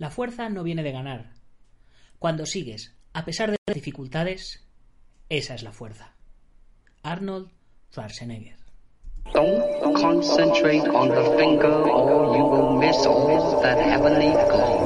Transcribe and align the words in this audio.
La 0.00 0.08
fuerza 0.08 0.48
no 0.48 0.62
viene 0.62 0.82
de 0.82 0.92
ganar. 0.92 1.34
Cuando 2.18 2.46
sigues, 2.46 2.96
a 3.12 3.26
pesar 3.26 3.50
de 3.50 3.58
las 3.66 3.74
dificultades, 3.74 4.64
esa 5.28 5.54
es 5.54 5.62
la 5.62 5.72
fuerza. 5.72 6.14
Arnold 7.02 7.50
Schwarzenegger. 7.90 8.56
Don't 9.34 9.94
concentrate 10.00 10.88
on 10.88 11.10
the 11.10 11.36
finger 11.36 11.82
or 11.86 12.34
you 12.34 12.44
will 12.44 12.78
miss 12.78 12.96
all 13.04 13.60
that 13.60 13.76
heavenly 13.76 14.32
glory. 14.48 14.79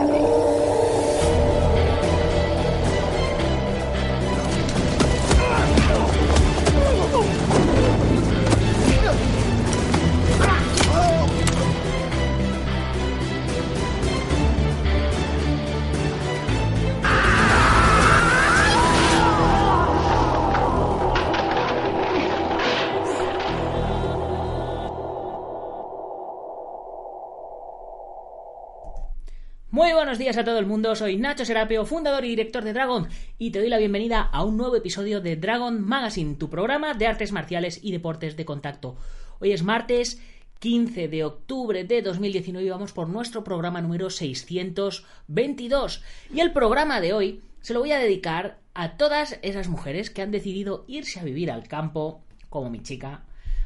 Buenos 30.15 30.27
días 30.27 30.37
a 30.37 30.45
todo 30.45 30.61
el 30.61 30.67
mundo, 30.67 30.95
soy 30.95 31.17
Nacho 31.17 31.45
Serapio, 31.45 31.85
fundador 31.85 32.25
y 32.25 32.29
director 32.29 32.63
de 32.63 32.73
Dragon, 32.73 33.09
y 33.37 33.51
te 33.51 33.59
doy 33.59 33.69
la 33.69 33.79
bienvenida 33.79 34.21
a 34.21 34.45
un 34.45 34.57
nuevo 34.57 34.77
episodio 34.77 35.21
de 35.21 35.35
Dragon 35.35 35.85
Magazine, 35.85 36.37
tu 36.37 36.49
programa 36.49 36.95
de 36.95 37.09
artes 37.09 37.33
marciales 37.33 37.81
y 37.83 37.91
deportes 37.91 38.37
de 38.37 38.45
contacto. 38.45 38.95
Hoy 39.41 39.51
es 39.51 39.65
martes 39.65 40.23
15 40.61 41.09
de 41.09 41.25
octubre 41.25 41.83
de 41.83 42.01
2019 42.01 42.65
y 42.65 42.71
vamos 42.71 42.93
por 42.93 43.09
nuestro 43.09 43.43
programa 43.43 43.81
número 43.81 44.09
622. 44.09 46.05
Y 46.33 46.39
el 46.39 46.53
programa 46.53 47.01
de 47.01 47.13
hoy 47.13 47.41
se 47.61 47.75
lo 47.75 47.81
voy 47.81 47.91
a 47.91 47.99
dedicar 47.99 48.61
a 48.73 48.97
todas 48.97 49.41
esas 49.43 49.67
mujeres 49.67 50.11
que 50.11 50.23
han 50.23 50.31
decidido 50.31 50.85
irse 50.87 51.19
a 51.19 51.25
vivir 51.25 51.51
al 51.51 51.67
campo, 51.67 52.23
como 52.51 52.71
mi 52.71 52.81
chica, 52.85 53.25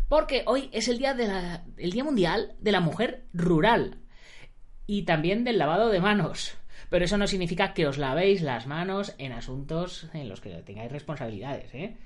porque 0.09 0.45
hoy 0.47 0.71
es 0.73 0.89
el 0.89 0.97
día, 0.97 1.15
el 1.77 1.91
día 1.91 2.05
mundial 2.05 2.55
de 2.59 2.73
la 2.73 2.81
mujer 2.81 3.25
rural 3.35 3.99
y 4.89 5.03
también 5.03 5.45
del 5.45 5.59
lavado 5.59 5.91
de 5.91 6.01
manos. 6.01 6.57
Pero 6.89 7.05
eso 7.05 7.19
no 7.19 7.27
significa 7.29 7.75
que 7.75 7.87
os 7.87 7.99
lavéis 7.99 8.41
las 8.41 8.67
manos 8.67 9.15
en 9.19 9.33
asuntos 9.33 10.09
en 10.15 10.29
los 10.29 10.41
que 10.41 10.51
tengáis 10.63 10.91
responsabilidades, 10.91 11.73
¿eh? 11.75 11.97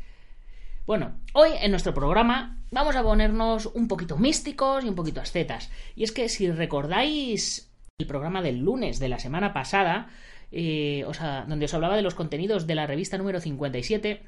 Bueno, 0.85 1.15
hoy 1.33 1.51
en 1.61 1.71
nuestro 1.71 1.95
programa 1.95 2.59
vamos 2.73 2.97
a 2.97 3.05
ponernos 3.05 3.67
un 3.67 3.87
poquito 3.87 4.17
místicos 4.19 4.85
y 4.85 4.89
un 4.89 4.97
poquito 4.97 5.21
ascetas. 5.21 5.71
Y 5.95 6.03
es 6.03 6.11
que 6.11 6.29
si 6.29 6.51
recordáis 6.51 7.73
el 7.99 8.09
programa 8.09 8.43
del 8.43 8.59
lunes 8.59 8.99
de 8.99 9.09
la 9.09 9.21
semana 9.21 9.53
pasada, 9.53 10.09
eh, 10.51 11.05
o 11.07 11.15
sea, 11.15 11.45
donde 11.47 11.67
os 11.67 11.75
hablaba 11.75 11.95
de 11.95 12.03
los 12.03 12.17
contenidos 12.17 12.67
de 12.67 12.75
la 12.75 12.89
revista 12.89 13.17
número 13.17 13.39
57, 13.39 14.25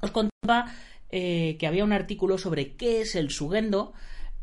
os 0.00 0.10
contaba 0.10 0.72
eh, 1.10 1.58
que 1.58 1.66
había 1.66 1.84
un 1.84 1.92
artículo 1.92 2.38
sobre 2.38 2.74
qué 2.74 3.02
es 3.02 3.14
el 3.14 3.30
sugendo 3.30 3.92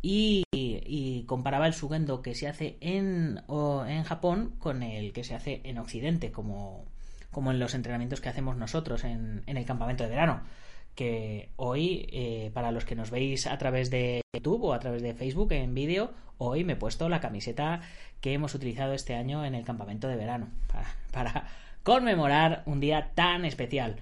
y, 0.02 1.24
comparaba 1.28 1.68
el 1.68 1.74
sugendo 1.74 2.22
que 2.22 2.34
se 2.34 2.48
hace 2.48 2.78
en, 2.82 3.42
o 3.48 3.86
en 3.86 4.04
Japón 4.04 4.56
con 4.58 4.82
el 4.82 5.14
que 5.14 5.24
se 5.24 5.36
hace 5.36 5.62
en 5.64 5.78
Occidente, 5.78 6.32
como, 6.32 6.86
como 7.30 7.52
en 7.52 7.60
los 7.60 7.76
entrenamientos 7.76 8.20
que 8.20 8.30
hacemos 8.30 8.58
nosotros 8.58 9.04
en, 9.04 9.44
en 9.46 9.58
el 9.58 9.66
campamento 9.66 10.04
de 10.04 10.10
verano. 10.10 10.42
Que 10.96 11.50
hoy, 11.56 12.08
eh, 12.12 12.52
para 12.54 12.72
los 12.72 12.86
que 12.86 12.96
nos 12.96 13.12
veis 13.12 13.46
a 13.46 13.58
través 13.58 13.90
de 13.90 14.22
YouTube 14.34 14.64
o 14.64 14.74
a 14.74 14.80
través 14.80 15.02
de 15.02 15.14
Facebook 15.14 15.52
en 15.54 15.76
vídeo, 15.76 16.14
hoy 16.38 16.64
me 16.64 16.74
he 16.74 16.78
puesto 16.78 17.10
la 17.10 17.22
camiseta 17.22 17.82
que 18.22 18.34
hemos 18.34 18.56
utilizado 18.56 18.94
este 18.94 19.16
año 19.16 19.46
en 19.46 19.56
el 19.56 19.64
campamento 19.64 20.08
de 20.08 20.16
verano, 20.16 20.50
para, 20.68 20.96
para 21.12 21.48
conmemorar 21.84 22.64
un 22.66 22.80
día 22.80 23.12
tan 23.14 23.46
especial. 23.46 23.98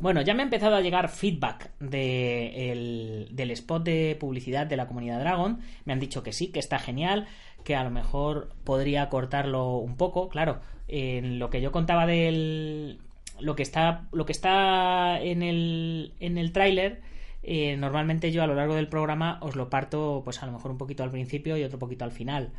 Bueno, 0.00 0.22
ya 0.22 0.32
me 0.32 0.40
ha 0.40 0.44
empezado 0.44 0.76
a 0.76 0.80
llegar 0.80 1.10
feedback 1.10 1.72
de 1.78 2.72
el, 2.72 3.28
del 3.32 3.50
spot 3.50 3.84
de 3.84 4.16
publicidad 4.18 4.66
de 4.66 4.78
la 4.78 4.86
comunidad 4.86 5.20
Dragon. 5.20 5.60
Me 5.84 5.92
han 5.92 6.00
dicho 6.00 6.22
que 6.22 6.32
sí, 6.32 6.48
que 6.48 6.58
está 6.58 6.78
genial, 6.78 7.26
que 7.64 7.76
a 7.76 7.84
lo 7.84 7.90
mejor 7.90 8.54
podría 8.64 9.10
cortarlo 9.10 9.76
un 9.76 9.98
poco. 9.98 10.30
Claro, 10.30 10.60
en 10.88 11.38
lo 11.38 11.50
que 11.50 11.60
yo 11.60 11.70
contaba 11.70 12.06
del. 12.06 12.98
Lo 13.40 13.56
que 13.56 13.62
está, 13.62 14.08
lo 14.12 14.24
que 14.24 14.32
está 14.32 15.20
en 15.20 15.42
el, 15.42 16.14
en 16.20 16.38
el 16.38 16.52
tráiler, 16.52 17.02
eh, 17.42 17.76
normalmente 17.76 18.32
yo 18.32 18.42
a 18.42 18.46
lo 18.46 18.54
largo 18.54 18.74
del 18.76 18.88
programa 18.88 19.38
os 19.42 19.54
lo 19.54 19.68
parto, 19.68 20.22
pues 20.24 20.42
a 20.42 20.46
lo 20.46 20.52
mejor 20.52 20.70
un 20.70 20.78
poquito 20.78 21.02
al 21.02 21.10
principio 21.10 21.58
y 21.58 21.64
otro 21.64 21.78
poquito 21.78 22.06
al 22.06 22.12
final. 22.12 22.52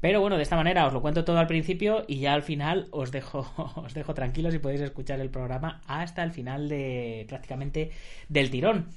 Pero 0.00 0.20
bueno, 0.20 0.36
de 0.36 0.42
esta 0.42 0.56
manera 0.56 0.86
os 0.86 0.92
lo 0.92 1.00
cuento 1.00 1.24
todo 1.24 1.38
al 1.38 1.46
principio 1.46 2.04
y 2.06 2.18
ya 2.18 2.34
al 2.34 2.42
final 2.42 2.88
os 2.90 3.10
dejo, 3.10 3.46
os 3.76 3.94
dejo 3.94 4.14
tranquilos 4.14 4.54
y 4.54 4.58
podéis 4.58 4.82
escuchar 4.82 5.20
el 5.20 5.30
programa 5.30 5.80
hasta 5.86 6.22
el 6.22 6.32
final 6.32 6.68
de 6.68 7.24
prácticamente 7.28 7.90
del 8.28 8.50
tirón. 8.50 8.88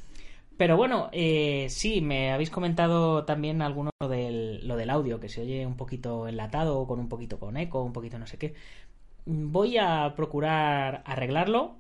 Pero 0.57 0.75
bueno, 0.75 1.09
eh, 1.11 1.67
sí, 1.69 2.01
me 2.01 2.31
habéis 2.31 2.49
comentado 2.49 3.25
también 3.25 3.61
alguno 3.61 3.91
del, 4.09 4.67
lo 4.67 4.75
del 4.75 4.89
audio, 4.89 5.19
que 5.19 5.29
se 5.29 5.41
oye 5.41 5.65
un 5.67 5.77
poquito 5.77 6.27
enlatado, 6.27 6.87
con 6.87 6.99
un 6.99 7.09
poquito 7.09 7.39
con 7.39 7.57
eco, 7.57 7.83
un 7.83 7.93
poquito 7.93 8.17
no 8.17 8.25
sé 8.27 8.37
qué. 8.39 8.55
Voy 9.25 9.77
a 9.77 10.13
procurar 10.15 11.03
arreglarlo, 11.05 11.77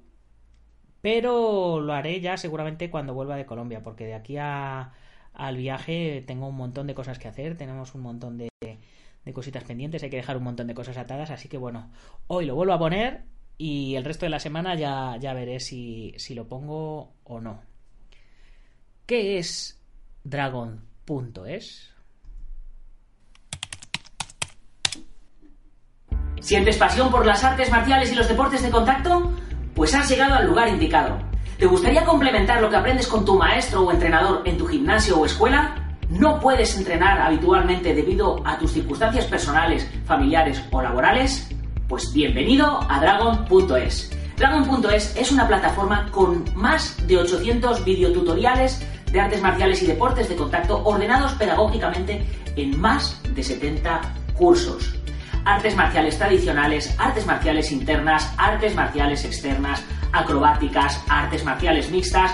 pero 1.01 1.79
lo 1.79 1.93
haré 1.93 2.21
ya 2.21 2.37
seguramente 2.37 2.89
cuando 2.89 3.13
vuelva 3.13 3.35
de 3.35 3.45
Colombia, 3.45 3.81
porque 3.83 4.05
de 4.05 4.13
aquí 4.15 4.37
a, 4.37 4.93
al 5.33 5.57
viaje 5.57 6.23
tengo 6.27 6.47
un 6.47 6.55
montón 6.55 6.87
de 6.87 6.95
cosas 6.95 7.19
que 7.19 7.27
hacer, 7.27 7.57
tenemos 7.57 7.95
un 7.95 8.01
montón 8.01 8.37
de, 8.37 8.49
de 9.27 9.33
cositas 9.33 9.63
pendientes, 9.63 10.01
hay 10.01 10.09
que 10.09 10.17
dejar 10.17 10.37
un 10.37 10.43
montón 10.43 10.67
de 10.67 10.73
cosas 10.73 10.97
atadas, 10.97 11.29
así 11.29 11.47
que 11.47 11.57
bueno, 11.57 11.91
hoy 12.27 12.45
lo 12.45 12.55
vuelvo 12.55 12.73
a 12.73 12.79
poner 12.79 13.25
y 13.57 13.95
el 13.95 14.05
resto 14.05 14.25
de 14.25 14.29
la 14.29 14.39
semana 14.39 14.75
ya, 14.75 15.17
ya 15.19 15.33
veré 15.33 15.59
si, 15.59 16.13
si 16.17 16.33
lo 16.33 16.47
pongo 16.47 17.13
o 17.23 17.39
no. 17.39 17.61
¿Qué 19.05 19.37
es 19.37 19.79
Dragon.es? 20.23 21.93
¿Sientes 26.39 26.77
pasión 26.77 27.09
por 27.11 27.25
las 27.25 27.43
artes 27.43 27.71
marciales 27.71 28.11
y 28.11 28.15
los 28.15 28.27
deportes 28.27 28.61
de 28.61 28.69
contacto? 28.69 29.33
Pues 29.73 29.93
has 29.93 30.09
llegado 30.09 30.35
al 30.35 30.47
lugar 30.47 30.67
indicado. 30.67 31.17
¿Te 31.57 31.65
gustaría 31.65 32.05
complementar 32.05 32.61
lo 32.61 32.69
que 32.69 32.75
aprendes 32.75 33.07
con 33.07 33.25
tu 33.25 33.37
maestro 33.37 33.81
o 33.81 33.91
entrenador 33.91 34.47
en 34.47 34.57
tu 34.57 34.67
gimnasio 34.67 35.19
o 35.19 35.25
escuela? 35.25 35.86
No 36.09 36.39
puedes 36.39 36.77
entrenar 36.77 37.19
habitualmente 37.19 37.93
debido 37.93 38.41
a 38.45 38.57
tus 38.57 38.71
circunstancias 38.71 39.25
personales, 39.25 39.89
familiares 40.05 40.61
o 40.71 40.81
laborales, 40.81 41.49
pues 41.87 42.11
bienvenido 42.13 42.79
a 42.89 42.99
Dragon.es. 42.99 44.11
Dragon.es 44.37 45.15
es 45.17 45.31
una 45.31 45.47
plataforma 45.47 46.09
con 46.11 46.45
más 46.55 46.95
de 47.07 47.17
800 47.17 47.83
videotutoriales 47.83 48.81
de 49.11 49.19
artes 49.19 49.41
marciales 49.41 49.81
y 49.83 49.87
deportes 49.87 50.29
de 50.29 50.35
contacto 50.35 50.81
ordenados 50.83 51.33
pedagógicamente 51.33 52.25
en 52.55 52.79
más 52.79 53.21
de 53.33 53.43
70 53.43 54.01
cursos. 54.35 54.93
Artes 55.45 55.75
marciales 55.75 56.17
tradicionales, 56.17 56.93
artes 56.99 57.25
marciales 57.25 57.71
internas, 57.71 58.33
artes 58.37 58.75
marciales 58.75 59.23
externas, 59.23 59.81
acrobáticas, 60.11 61.01
artes 61.09 61.43
marciales 61.43 61.89
mixtas, 61.89 62.33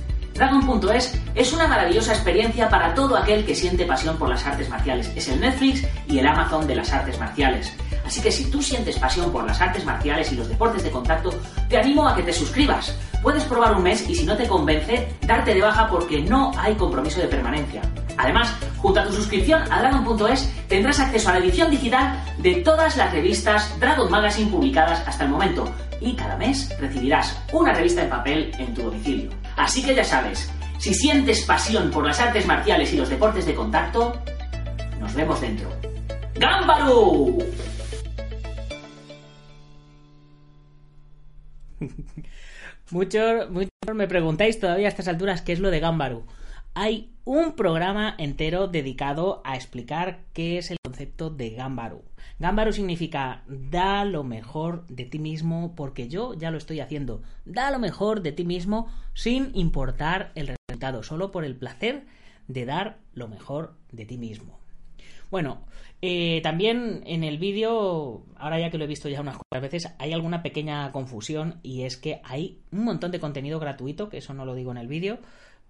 Dragon.es 0.33 1.19
es 1.35 1.53
una 1.53 1.67
maravillosa 1.67 2.13
experiencia 2.13 2.69
para 2.69 2.93
todo 2.93 3.17
aquel 3.17 3.45
que 3.45 3.55
siente 3.55 3.85
pasión 3.85 4.17
por 4.17 4.29
las 4.29 4.45
artes 4.45 4.69
marciales. 4.69 5.11
Es 5.15 5.27
el 5.27 5.39
Netflix 5.39 5.85
y 6.07 6.19
el 6.19 6.27
Amazon 6.27 6.65
de 6.67 6.75
las 6.75 6.91
artes 6.91 7.19
marciales. 7.19 7.73
Así 8.05 8.21
que 8.21 8.31
si 8.31 8.49
tú 8.49 8.61
sientes 8.61 8.97
pasión 8.97 9.31
por 9.31 9.45
las 9.45 9.61
artes 9.61 9.85
marciales 9.85 10.31
y 10.31 10.35
los 10.35 10.49
deportes 10.49 10.83
de 10.83 10.91
contacto, 10.91 11.33
te 11.69 11.77
animo 11.77 12.07
a 12.07 12.15
que 12.15 12.23
te 12.23 12.33
suscribas. 12.33 12.95
Puedes 13.21 13.43
probar 13.43 13.75
un 13.75 13.83
mes 13.83 14.09
y 14.09 14.15
si 14.15 14.25
no 14.25 14.35
te 14.35 14.47
convence, 14.47 15.07
darte 15.21 15.53
de 15.53 15.61
baja 15.61 15.87
porque 15.87 16.21
no 16.21 16.51
hay 16.57 16.73
compromiso 16.73 17.21
de 17.21 17.27
permanencia. 17.27 17.81
Además, 18.17 18.51
junto 18.77 18.99
a 18.99 19.05
tu 19.05 19.13
suscripción 19.13 19.61
a 19.71 19.79
Dragon.es 19.79 20.51
tendrás 20.67 20.99
acceso 20.99 21.29
a 21.29 21.33
la 21.33 21.39
edición 21.39 21.69
digital 21.69 22.19
de 22.39 22.55
todas 22.55 22.97
las 22.97 23.11
revistas 23.11 23.79
Dragon 23.79 24.09
Magazine 24.09 24.49
publicadas 24.49 25.07
hasta 25.07 25.25
el 25.25 25.29
momento 25.29 25.71
y 25.99 26.15
cada 26.15 26.35
mes 26.35 26.75
recibirás 26.79 27.39
una 27.53 27.73
revista 27.73 28.01
en 28.01 28.09
papel 28.09 28.51
en 28.57 28.73
tu 28.73 28.83
domicilio. 28.83 29.29
Así 29.55 29.83
que 29.83 29.93
ya 29.93 30.03
sabes, 30.03 30.51
si 30.79 30.95
sientes 30.95 31.45
pasión 31.45 31.91
por 31.91 32.05
las 32.05 32.19
artes 32.19 32.47
marciales 32.47 32.91
y 32.91 32.97
los 32.97 33.09
deportes 33.09 33.45
de 33.45 33.53
contacto, 33.53 34.19
nos 34.99 35.13
vemos 35.13 35.39
dentro. 35.39 35.69
¡Gámbaru! 36.35 37.37
muchos, 42.91 43.49
muchos 43.49 43.69
me 43.93 44.07
preguntáis 44.07 44.59
todavía 44.59 44.87
a 44.87 44.89
estas 44.89 45.07
alturas 45.07 45.41
qué 45.41 45.53
es 45.53 45.59
lo 45.59 45.71
de 45.71 45.79
Gámbaru. 45.79 46.25
Hay 46.73 47.11
un 47.25 47.55
programa 47.55 48.15
entero 48.17 48.67
dedicado 48.67 49.41
a 49.43 49.55
explicar 49.55 50.19
qué 50.33 50.57
es 50.57 50.71
el 50.71 50.77
concepto 50.83 51.29
de 51.29 51.51
Gámbaru. 51.51 52.01
Gámbaru 52.39 52.73
significa 52.73 53.43
da 53.47 54.05
lo 54.05 54.23
mejor 54.23 54.87
de 54.87 55.05
ti 55.05 55.19
mismo 55.19 55.75
porque 55.75 56.07
yo 56.07 56.33
ya 56.33 56.49
lo 56.49 56.57
estoy 56.57 56.79
haciendo. 56.79 57.21
Da 57.45 57.71
lo 57.71 57.79
mejor 57.79 58.21
de 58.21 58.31
ti 58.31 58.45
mismo 58.45 58.87
sin 59.13 59.51
importar 59.53 60.31
el 60.35 60.47
resultado, 60.47 61.03
solo 61.03 61.31
por 61.31 61.43
el 61.43 61.55
placer 61.55 62.05
de 62.47 62.65
dar 62.65 62.97
lo 63.13 63.27
mejor 63.27 63.75
de 63.91 64.05
ti 64.05 64.17
mismo. 64.17 64.60
Bueno, 65.31 65.65
eh, 66.01 66.41
también 66.43 67.03
en 67.05 67.23
el 67.23 67.37
vídeo, 67.37 68.25
ahora 68.35 68.59
ya 68.59 68.69
que 68.69 68.77
lo 68.77 68.83
he 68.83 68.87
visto 68.87 69.07
ya 69.07 69.21
unas 69.21 69.37
cuantas 69.37 69.71
veces, 69.71 69.93
hay 69.97 70.11
alguna 70.11 70.43
pequeña 70.43 70.91
confusión 70.91 71.61
y 71.63 71.83
es 71.83 71.95
que 71.95 72.19
hay 72.25 72.59
un 72.71 72.83
montón 72.83 73.11
de 73.11 73.21
contenido 73.21 73.57
gratuito, 73.57 74.09
que 74.09 74.17
eso 74.17 74.33
no 74.33 74.43
lo 74.43 74.55
digo 74.55 74.71
en 74.71 74.77
el 74.77 74.89
vídeo, 74.89 75.19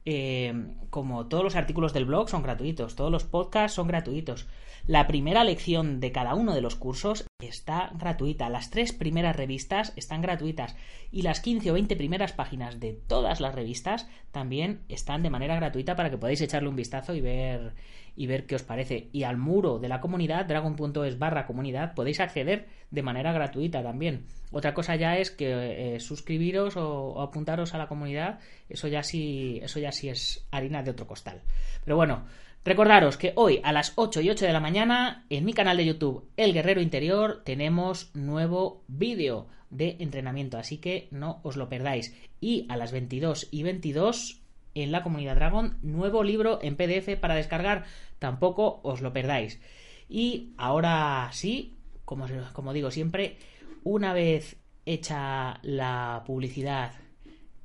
eh, 0.03 0.51
como 0.89 1.27
todos 1.27 1.43
los 1.43 1.55
artículos 1.55 1.93
del 1.93 2.05
blog 2.05 2.27
son 2.27 2.41
gratuitos, 2.41 2.95
todos 2.95 3.11
los 3.11 3.23
podcasts 3.23 3.75
son 3.75 3.87
gratuitos. 3.87 4.47
La 4.87 5.05
primera 5.05 5.43
lección 5.43 5.99
de 5.99 6.11
cada 6.11 6.33
uno 6.33 6.55
de 6.55 6.61
los 6.61 6.75
cursos 6.75 7.27
está 7.39 7.91
gratuita. 7.99 8.49
Las 8.49 8.71
tres 8.71 8.93
primeras 8.93 9.35
revistas 9.35 9.93
están 9.95 10.23
gratuitas. 10.23 10.75
Y 11.11 11.21
las 11.21 11.39
15 11.39 11.69
o 11.69 11.73
20 11.75 11.95
primeras 11.95 12.33
páginas 12.33 12.79
de 12.79 12.93
todas 12.93 13.39
las 13.41 13.53
revistas 13.53 14.09
también 14.31 14.81
están 14.89 15.21
de 15.21 15.29
manera 15.29 15.55
gratuita 15.55 15.95
para 15.95 16.09
que 16.09 16.17
podáis 16.17 16.41
echarle 16.41 16.69
un 16.69 16.75
vistazo 16.75 17.13
y 17.13 17.21
ver, 17.21 17.75
y 18.15 18.27
ver 18.27 18.45
qué 18.45 18.55
os 18.55 18.63
parece. 18.63 19.09
Y 19.11 19.23
al 19.23 19.37
muro 19.37 19.79
de 19.79 19.89
la 19.89 20.01
comunidad, 20.01 20.45
dragon.es 20.45 21.19
barra 21.19 21.45
comunidad, 21.45 21.93
podéis 21.93 22.19
acceder 22.19 22.67
de 22.89 23.03
manera 23.03 23.31
gratuita 23.31 23.81
también. 23.81 24.25
Otra 24.51 24.73
cosa 24.73 24.95
ya 24.95 25.17
es 25.17 25.31
que 25.31 25.95
eh, 25.95 25.99
suscribiros 25.99 26.75
o, 26.77 27.21
apuntaros 27.21 27.73
a 27.73 27.77
la 27.77 27.87
comunidad, 27.87 28.39
eso 28.69 28.87
ya 28.87 29.03
sí, 29.03 29.59
eso 29.63 29.79
ya 29.79 29.91
sí 29.91 30.09
es 30.09 30.45
harina 30.51 30.83
de 30.83 30.91
otro 30.91 31.07
costal. 31.07 31.41
Pero 31.83 31.95
bueno, 31.95 32.25
recordaros 32.65 33.17
que 33.17 33.33
hoy 33.35 33.61
a 33.63 33.71
las 33.71 33.93
8 33.95 34.21
y 34.21 34.29
8 34.29 34.45
de 34.45 34.53
la 34.53 34.59
mañana 34.59 35.25
en 35.29 35.45
mi 35.45 35.53
canal 35.53 35.77
de 35.77 35.85
YouTube 35.85 36.29
El 36.35 36.53
Guerrero 36.53 36.81
Interior 36.81 37.41
tenemos 37.45 38.13
nuevo 38.13 38.83
vídeo 38.87 39.47
de 39.69 39.95
entrenamiento, 39.99 40.57
así 40.57 40.77
que 40.77 41.07
no 41.11 41.39
os 41.43 41.55
lo 41.55 41.69
perdáis. 41.69 42.13
Y 42.41 42.65
a 42.69 42.75
las 42.75 42.91
22 42.91 43.47
y 43.51 43.63
22 43.63 44.40
en 44.75 44.91
la 44.91 45.03
comunidad 45.03 45.35
Dragon, 45.35 45.77
nuevo 45.81 46.23
libro 46.23 46.59
en 46.61 46.75
PDF 46.75 47.17
para 47.19 47.35
descargar, 47.35 47.85
tampoco 48.19 48.79
os 48.83 49.01
lo 49.01 49.13
perdáis. 49.13 49.59
Y 50.07 50.53
ahora 50.57 51.29
sí, 51.31 51.77
como, 52.05 52.73
digo 52.73 52.91
siempre, 52.91 53.37
una 53.83 54.13
vez 54.13 54.57
hecha 54.85 55.59
la 55.61 56.23
publicidad 56.25 56.93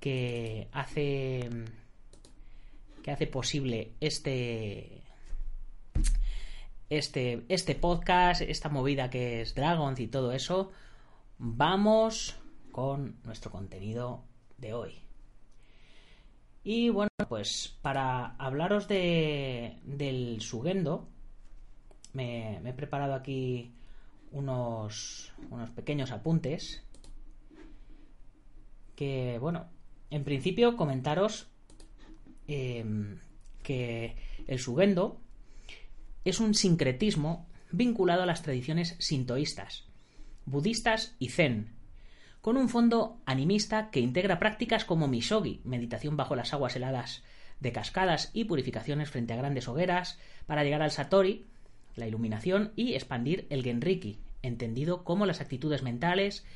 que 0.01 0.69
hace 0.73 1.49
que 3.03 3.11
hace 3.11 3.27
posible 3.27 3.93
este 4.01 5.03
este 6.91 7.45
este 7.49 7.75
podcast, 7.75 8.43
esta 8.43 8.69
movida 8.69 9.11
que 9.11 9.41
es 9.41 9.55
Dragons 9.55 9.99
y 9.99 10.07
todo 10.07 10.33
eso, 10.33 10.71
vamos 11.39 12.37
con 12.71 13.17
nuestro 13.25 13.51
contenido 13.51 14.23
de 14.59 14.75
hoy. 14.75 15.06
Y 16.69 16.89
bueno, 16.89 17.11
pues 17.29 17.79
para 17.81 18.35
hablaros 18.39 18.89
de, 18.89 19.79
del 19.85 20.41
Sugendo, 20.41 21.09
me, 22.13 22.57
he 22.57 22.73
preparado 22.73 23.15
aquí 23.15 23.71
unos, 24.33 25.33
unos 25.49 25.71
pequeños 25.71 26.11
apuntes 26.11 26.83
que, 28.97 29.39
bueno, 29.39 29.69
en 30.11 30.25
principio 30.25 30.77
comentaros 30.77 31.47
em, 32.49 33.21
que 33.63 34.17
el 34.49 34.59
Sugendo 34.59 35.21
es 36.25 36.41
un 36.41 36.53
sincretismo 36.53 37.47
vinculado 37.71 38.25
a 38.25 38.27
las 38.27 38.43
tradiciones 38.43 38.97
sintoístas, 38.99 39.85
budistas 40.47 41.15
y 41.21 41.29
zen, 41.29 41.76
con 42.47 42.57
un 42.59 42.69
fondo 42.69 43.19
animista 43.27 43.91
que 43.91 43.99
integra 43.99 44.39
prácticas 44.39 44.85
como 44.85 45.09
misogi, 45.09 45.61
meditación 45.65 46.17
bajo 46.17 46.37
las 46.37 46.55
aguas 46.55 46.77
heladas 46.77 47.25
de 47.59 47.73
cascadas 47.73 48.31
y 48.35 48.45
purificaciones 48.45 49.11
frente 49.11 49.33
a 49.33 49.37
grandes 49.37 49.67
hogueras, 49.67 50.21
para 50.47 50.63
llegar 50.63 50.81
al 50.81 50.93
satori, 50.93 51.45
la 51.97 52.07
iluminación, 52.07 52.71
y 52.77 52.95
expandir 52.95 53.49
el 53.51 53.65
genriki, 53.65 54.21
entendido 54.43 55.03
como 55.03 55.27
las 55.27 55.41
actitudes 55.41 55.83
mentales 55.83 56.47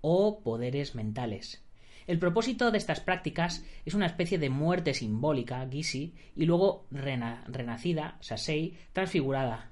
o 0.00 0.40
poderes 0.40 0.96
mentales. 0.96 1.62
El 2.08 2.18
propósito 2.18 2.72
de 2.72 2.78
estas 2.78 2.98
prácticas 2.98 3.64
es 3.84 3.94
una 3.94 4.06
especie 4.06 4.36
de 4.36 4.50
muerte 4.50 4.94
simbólica, 4.94 5.64
Gishi, 5.70 6.12
y 6.34 6.44
luego 6.44 6.86
renacida, 6.90 8.16
Sasei, 8.18 8.76
transfigurada. 8.92 9.70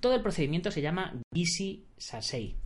Todo 0.00 0.14
el 0.14 0.22
procedimiento 0.22 0.70
se 0.70 0.80
llama 0.80 1.12
Gishi 1.34 1.84
Sasei. 1.98 2.56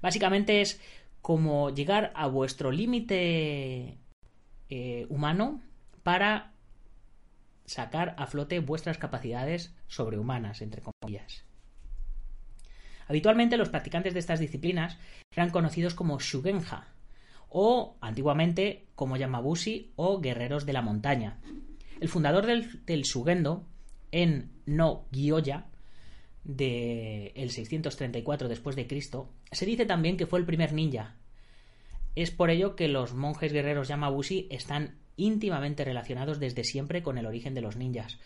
Básicamente 0.00 0.60
es 0.60 0.80
como 1.20 1.70
llegar 1.70 2.12
a 2.14 2.26
vuestro 2.26 2.70
límite 2.70 3.98
eh, 4.68 5.06
humano 5.08 5.60
para 6.02 6.52
sacar 7.64 8.14
a 8.18 8.26
flote 8.26 8.60
vuestras 8.60 8.98
capacidades 8.98 9.74
sobrehumanas, 9.86 10.62
entre 10.62 10.82
comillas. 10.82 11.44
Habitualmente 13.06 13.56
los 13.56 13.70
practicantes 13.70 14.14
de 14.14 14.20
estas 14.20 14.40
disciplinas 14.40 14.98
eran 15.30 15.50
conocidos 15.50 15.94
como 15.94 16.18
Shugenja, 16.18 16.88
o 17.48 17.96
antiguamente 18.00 18.86
como 18.94 19.16
Yamabushi 19.16 19.92
o 19.96 20.20
guerreros 20.20 20.66
de 20.66 20.72
la 20.72 20.82
montaña. 20.82 21.38
El 22.00 22.08
fundador 22.08 22.46
del, 22.46 23.02
Shugendo, 23.02 23.66
en 24.12 24.50
no 24.66 25.06
Gyoya, 25.10 25.66
del 26.44 27.32
el 27.34 27.50
634 27.50 28.48
después 28.48 28.76
de 28.76 28.86
Cristo, 28.86 29.30
se 29.52 29.66
dice 29.66 29.86
también 29.86 30.16
que 30.16 30.26
fue 30.26 30.38
el 30.38 30.46
primer 30.46 30.72
ninja. 30.72 31.16
Es 32.14 32.30
por 32.30 32.50
ello 32.50 32.74
que 32.74 32.88
los 32.88 33.14
monjes 33.14 33.52
guerreros 33.52 33.88
Yamabushi 33.88 34.48
están 34.50 34.96
íntimamente 35.16 35.84
relacionados 35.84 36.40
desde 36.40 36.64
siempre 36.64 37.02
con 37.02 37.18
el 37.18 37.26
origen 37.26 37.54
de 37.54 37.60
los 37.60 37.76
ninjas, 37.76 38.18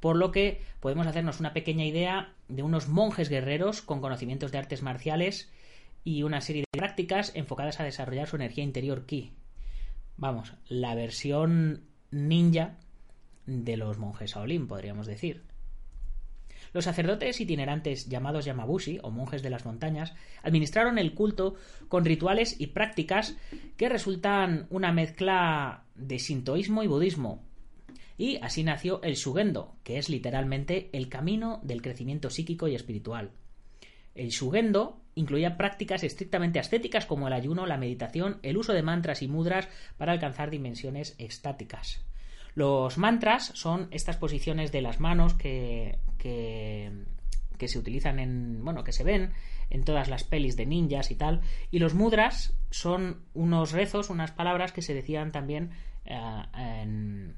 por 0.00 0.16
lo 0.16 0.32
que 0.32 0.62
podemos 0.80 1.06
hacernos 1.06 1.40
una 1.40 1.52
pequeña 1.52 1.84
idea 1.84 2.34
de 2.48 2.62
unos 2.62 2.88
monjes 2.88 3.28
guerreros 3.28 3.82
con 3.82 4.00
conocimientos 4.00 4.52
de 4.52 4.58
artes 4.58 4.82
marciales 4.82 5.50
y 6.04 6.22
una 6.22 6.40
serie 6.40 6.64
de 6.72 6.78
prácticas 6.78 7.32
enfocadas 7.34 7.80
a 7.80 7.84
desarrollar 7.84 8.26
su 8.26 8.36
energía 8.36 8.64
interior 8.64 9.06
ki. 9.06 9.32
Vamos, 10.16 10.54
la 10.68 10.94
versión 10.94 11.84
ninja 12.10 12.76
de 13.46 13.76
los 13.76 13.98
monjes 13.98 14.32
Shaolin, 14.32 14.66
podríamos 14.68 15.06
decir. 15.06 15.49
Los 16.72 16.84
sacerdotes 16.84 17.40
itinerantes 17.40 18.08
llamados 18.08 18.44
Yamabushi, 18.44 18.98
o 19.02 19.10
monjes 19.10 19.42
de 19.42 19.50
las 19.50 19.64
montañas, 19.64 20.14
administraron 20.42 20.98
el 20.98 21.14
culto 21.14 21.54
con 21.88 22.04
rituales 22.04 22.60
y 22.60 22.68
prácticas 22.68 23.36
que 23.76 23.88
resultan 23.88 24.66
una 24.70 24.92
mezcla 24.92 25.84
de 25.94 26.18
sintoísmo 26.18 26.82
y 26.82 26.86
budismo. 26.86 27.42
Y 28.16 28.36
así 28.42 28.62
nació 28.62 29.02
el 29.02 29.14
Shugendo, 29.14 29.76
que 29.82 29.98
es 29.98 30.08
literalmente 30.10 30.90
el 30.92 31.08
camino 31.08 31.60
del 31.62 31.82
crecimiento 31.82 32.30
psíquico 32.30 32.68
y 32.68 32.74
espiritual. 32.74 33.30
El 34.14 34.28
Shugendo 34.28 35.00
incluía 35.14 35.56
prácticas 35.56 36.04
estrictamente 36.04 36.58
ascéticas 36.58 37.06
como 37.06 37.28
el 37.28 37.32
ayuno, 37.32 37.66
la 37.66 37.78
meditación, 37.78 38.38
el 38.42 38.56
uso 38.56 38.72
de 38.72 38.82
mantras 38.82 39.22
y 39.22 39.28
mudras 39.28 39.68
para 39.96 40.12
alcanzar 40.12 40.50
dimensiones 40.50 41.14
estáticas. 41.18 42.04
Los 42.54 42.98
mantras 42.98 43.52
son 43.54 43.88
estas 43.90 44.16
posiciones 44.16 44.72
de 44.72 44.82
las 44.82 45.00
manos 45.00 45.34
que, 45.34 45.98
que, 46.18 46.90
se 47.68 47.78
utilizan 47.78 48.18
en. 48.18 48.64
bueno, 48.64 48.84
que 48.84 48.92
se 48.92 49.04
ven 49.04 49.32
en 49.68 49.84
todas 49.84 50.08
las 50.08 50.24
pelis 50.24 50.56
de 50.56 50.66
ninjas 50.66 51.10
y 51.10 51.14
tal. 51.14 51.40
Y 51.70 51.78
los 51.78 51.94
mudras 51.94 52.54
son 52.70 53.22
unos 53.34 53.72
rezos, 53.72 54.10
unas 54.10 54.32
palabras 54.32 54.72
que 54.72 54.82
se 54.82 54.94
decían 54.94 55.30
también 55.30 55.70
eh, 56.04 56.18
en, 56.54 57.36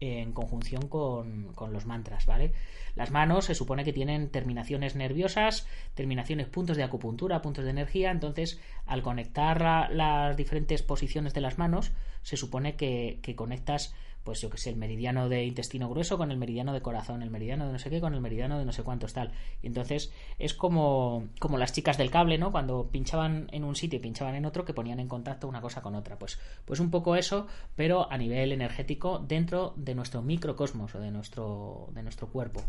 en 0.00 0.32
conjunción 0.32 0.88
con, 0.88 1.52
con, 1.54 1.72
los 1.72 1.86
mantras, 1.86 2.26
¿vale? 2.26 2.52
Las 2.94 3.10
manos 3.10 3.46
se 3.46 3.54
supone 3.54 3.84
que 3.84 3.92
tienen 3.92 4.30
terminaciones 4.30 4.96
nerviosas, 4.96 5.66
terminaciones, 5.94 6.46
puntos 6.48 6.76
de 6.76 6.84
acupuntura, 6.84 7.42
puntos 7.42 7.64
de 7.64 7.70
energía, 7.70 8.10
entonces 8.10 8.60
al 8.86 9.02
conectar 9.02 9.60
la, 9.60 9.88
las 9.90 10.36
diferentes 10.36 10.82
posiciones 10.82 11.34
de 11.34 11.40
las 11.40 11.58
manos, 11.58 11.92
se 12.22 12.36
supone 12.36 12.76
que, 12.76 13.18
que 13.22 13.34
conectas 13.34 13.94
pues 14.28 14.42
yo 14.42 14.50
que 14.50 14.58
sé, 14.58 14.68
el 14.68 14.76
meridiano 14.76 15.30
de 15.30 15.46
intestino 15.46 15.88
grueso 15.88 16.18
con 16.18 16.30
el 16.30 16.36
meridiano 16.36 16.74
de 16.74 16.82
corazón, 16.82 17.22
el 17.22 17.30
meridiano 17.30 17.66
de 17.66 17.72
no 17.72 17.78
sé 17.78 17.88
qué 17.88 17.98
con 17.98 18.12
el 18.12 18.20
meridiano 18.20 18.58
de 18.58 18.66
no 18.66 18.74
sé 18.74 18.82
cuántos 18.82 19.14
tal. 19.14 19.32
Y 19.62 19.68
entonces 19.68 20.12
es 20.38 20.52
como, 20.52 21.28
como 21.38 21.56
las 21.56 21.72
chicas 21.72 21.96
del 21.96 22.10
cable, 22.10 22.36
¿no? 22.36 22.52
Cuando 22.52 22.90
pinchaban 22.92 23.48
en 23.52 23.64
un 23.64 23.74
sitio 23.74 23.98
y 23.98 24.02
pinchaban 24.02 24.34
en 24.34 24.44
otro, 24.44 24.66
que 24.66 24.74
ponían 24.74 25.00
en 25.00 25.08
contacto 25.08 25.48
una 25.48 25.62
cosa 25.62 25.80
con 25.80 25.94
otra. 25.94 26.18
Pues, 26.18 26.38
pues 26.66 26.78
un 26.78 26.90
poco 26.90 27.16
eso, 27.16 27.46
pero 27.74 28.12
a 28.12 28.18
nivel 28.18 28.52
energético 28.52 29.18
dentro 29.18 29.72
de 29.76 29.94
nuestro 29.94 30.20
microcosmos 30.20 30.94
o 30.94 31.00
de 31.00 31.10
nuestro, 31.10 31.88
de 31.94 32.02
nuestro 32.02 32.28
cuerpo. 32.28 32.62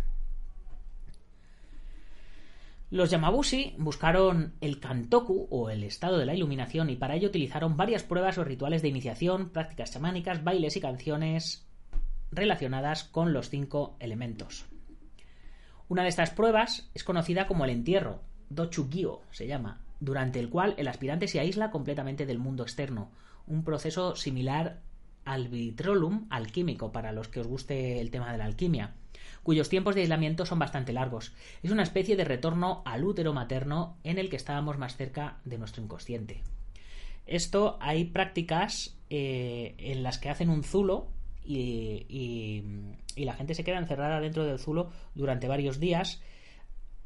Los 2.91 3.11
Yamabushi 3.11 3.75
buscaron 3.77 4.55
el 4.61 4.79
Kantoku 4.79 5.47
o 5.51 5.69
el 5.69 5.83
estado 5.83 6.17
de 6.17 6.25
la 6.25 6.33
iluminación 6.33 6.89
y 6.89 6.95
para 6.95 7.15
ello 7.15 7.27
utilizaron 7.27 7.77
varias 7.77 8.01
pruebas 8.01 8.39
o 8.39 8.43
rituales 8.43 8.81
de 8.81 8.87
iniciación, 8.87 9.49
prácticas 9.49 9.91
chamánicas, 9.93 10.43
bailes 10.43 10.75
y 10.75 10.81
canciones 10.81 11.67
relacionadas 12.31 13.03
con 13.03 13.31
los 13.31 13.49
cinco 13.49 13.95
elementos. 13.99 14.65
Una 15.87 16.01
de 16.01 16.09
estas 16.09 16.31
pruebas 16.31 16.89
es 16.95 17.03
conocida 17.03 17.45
como 17.45 17.63
el 17.63 17.69
entierro, 17.69 18.23
Dochugyo 18.49 19.21
se 19.29 19.45
llama, 19.45 19.81
durante 19.99 20.39
el 20.39 20.49
cual 20.49 20.73
el 20.77 20.87
aspirante 20.87 21.27
se 21.27 21.39
aísla 21.39 21.69
completamente 21.69 22.25
del 22.25 22.39
mundo 22.39 22.63
externo, 22.63 23.11
un 23.45 23.63
proceso 23.63 24.15
similar 24.15 24.81
al 25.25 25.47
vitrolum 25.47 26.25
alquímico 26.31 26.91
para 26.91 27.11
los 27.11 27.27
que 27.27 27.39
os 27.39 27.47
guste 27.47 28.01
el 28.01 28.09
tema 28.09 28.31
de 28.31 28.39
la 28.39 28.45
alquimia 28.45 28.95
cuyos 29.43 29.69
tiempos 29.69 29.95
de 29.95 30.01
aislamiento 30.01 30.45
son 30.45 30.59
bastante 30.59 30.93
largos. 30.93 31.33
Es 31.63 31.71
una 31.71 31.83
especie 31.83 32.15
de 32.15 32.25
retorno 32.25 32.81
al 32.85 33.03
útero 33.03 33.33
materno 33.33 33.97
en 34.03 34.17
el 34.17 34.29
que 34.29 34.35
estábamos 34.35 34.77
más 34.77 34.95
cerca 34.95 35.39
de 35.45 35.57
nuestro 35.57 35.83
inconsciente. 35.83 36.41
Esto 37.25 37.77
hay 37.79 38.05
prácticas 38.05 38.97
eh, 39.09 39.75
en 39.77 40.03
las 40.03 40.17
que 40.17 40.29
hacen 40.29 40.49
un 40.49 40.63
zulo 40.63 41.07
y, 41.43 42.05
y, 42.09 42.63
y, 43.15 43.25
la 43.25 43.33
gente 43.33 43.55
se 43.55 43.63
queda 43.63 43.77
encerrada 43.77 44.19
dentro 44.19 44.45
del 44.45 44.59
zulo 44.59 44.91
durante 45.15 45.47
varios 45.47 45.79
días. 45.79 46.21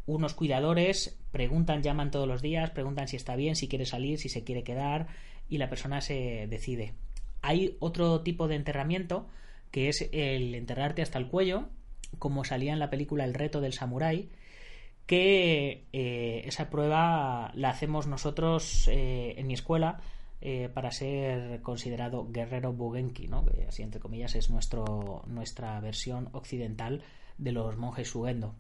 Unos 0.06 0.34
cuidadores 0.34 1.18
preguntan, 1.32 1.82
llaman 1.82 2.12
todos 2.12 2.28
los 2.28 2.42
días, 2.42 2.72
preguntan 2.72 3.08
si 3.08 3.16
está 3.16 3.36
bien, 3.36 3.56
si 3.56 3.68
quiere 3.68 3.86
salir, 3.86 4.20
si 4.20 4.30
se 4.30 4.44
quiere 4.44 4.64
quedar 4.64 5.08
y 5.50 5.58
la 5.58 5.70
persona 5.70 6.02
se 6.02 6.48
decide. 6.48 6.94
Hay 7.42 7.76
otro 7.80 8.22
tipo 8.22 8.48
de 8.48 8.56
enterramiento 8.56 9.28
que 9.72 9.90
es 9.90 10.10
el 10.12 10.56
enterrarte 10.56 11.02
hasta 11.02 11.20
el 11.20 11.28
cuello 11.28 11.70
como 12.20 12.44
salía 12.44 12.74
en 12.74 12.80
la 12.80 12.90
película 12.90 13.26
El 13.26 13.34
reto 13.34 13.62
del 13.62 13.74
samurái, 13.74 14.30
que 15.06 15.86
eh, 15.92 16.42
esa 16.46 16.70
prueba 16.70 17.52
la 17.56 17.70
hacemos 17.70 18.08
nosotros 18.08 18.88
eh, 18.88 19.36
en 19.38 19.48
mi 19.48 19.54
escuela 19.54 20.02
eh, 20.42 20.70
para 20.74 20.92
ser 20.92 21.62
considerado 21.62 22.28
guerrero 22.30 22.74
bugenki, 22.74 23.28
¿no? 23.28 23.46
que 23.46 23.66
así 23.68 23.84
entre 23.84 24.00
comillas 24.00 24.36
es 24.36 24.50
nuestro, 24.50 25.24
nuestra 25.28 25.80
versión 25.80 26.30
occidental 26.34 27.04
de 27.38 27.52
los 27.52 27.78
monjes 27.78 28.10
sugendo. 28.10 28.56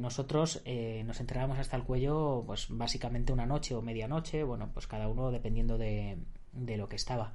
nosotros 0.00 0.62
nos 1.04 1.20
enterrábamos 1.20 1.58
hasta 1.58 1.76
el 1.76 1.84
cuello 1.84 2.42
pues 2.46 2.66
básicamente 2.68 3.32
una 3.32 3.46
noche 3.46 3.74
o 3.74 3.82
medianoche, 3.82 4.42
bueno, 4.42 4.70
pues 4.72 4.86
cada 4.86 5.08
uno 5.08 5.30
dependiendo 5.30 5.78
de, 5.78 6.18
de 6.52 6.76
lo 6.76 6.88
que 6.88 6.96
estaba. 6.96 7.32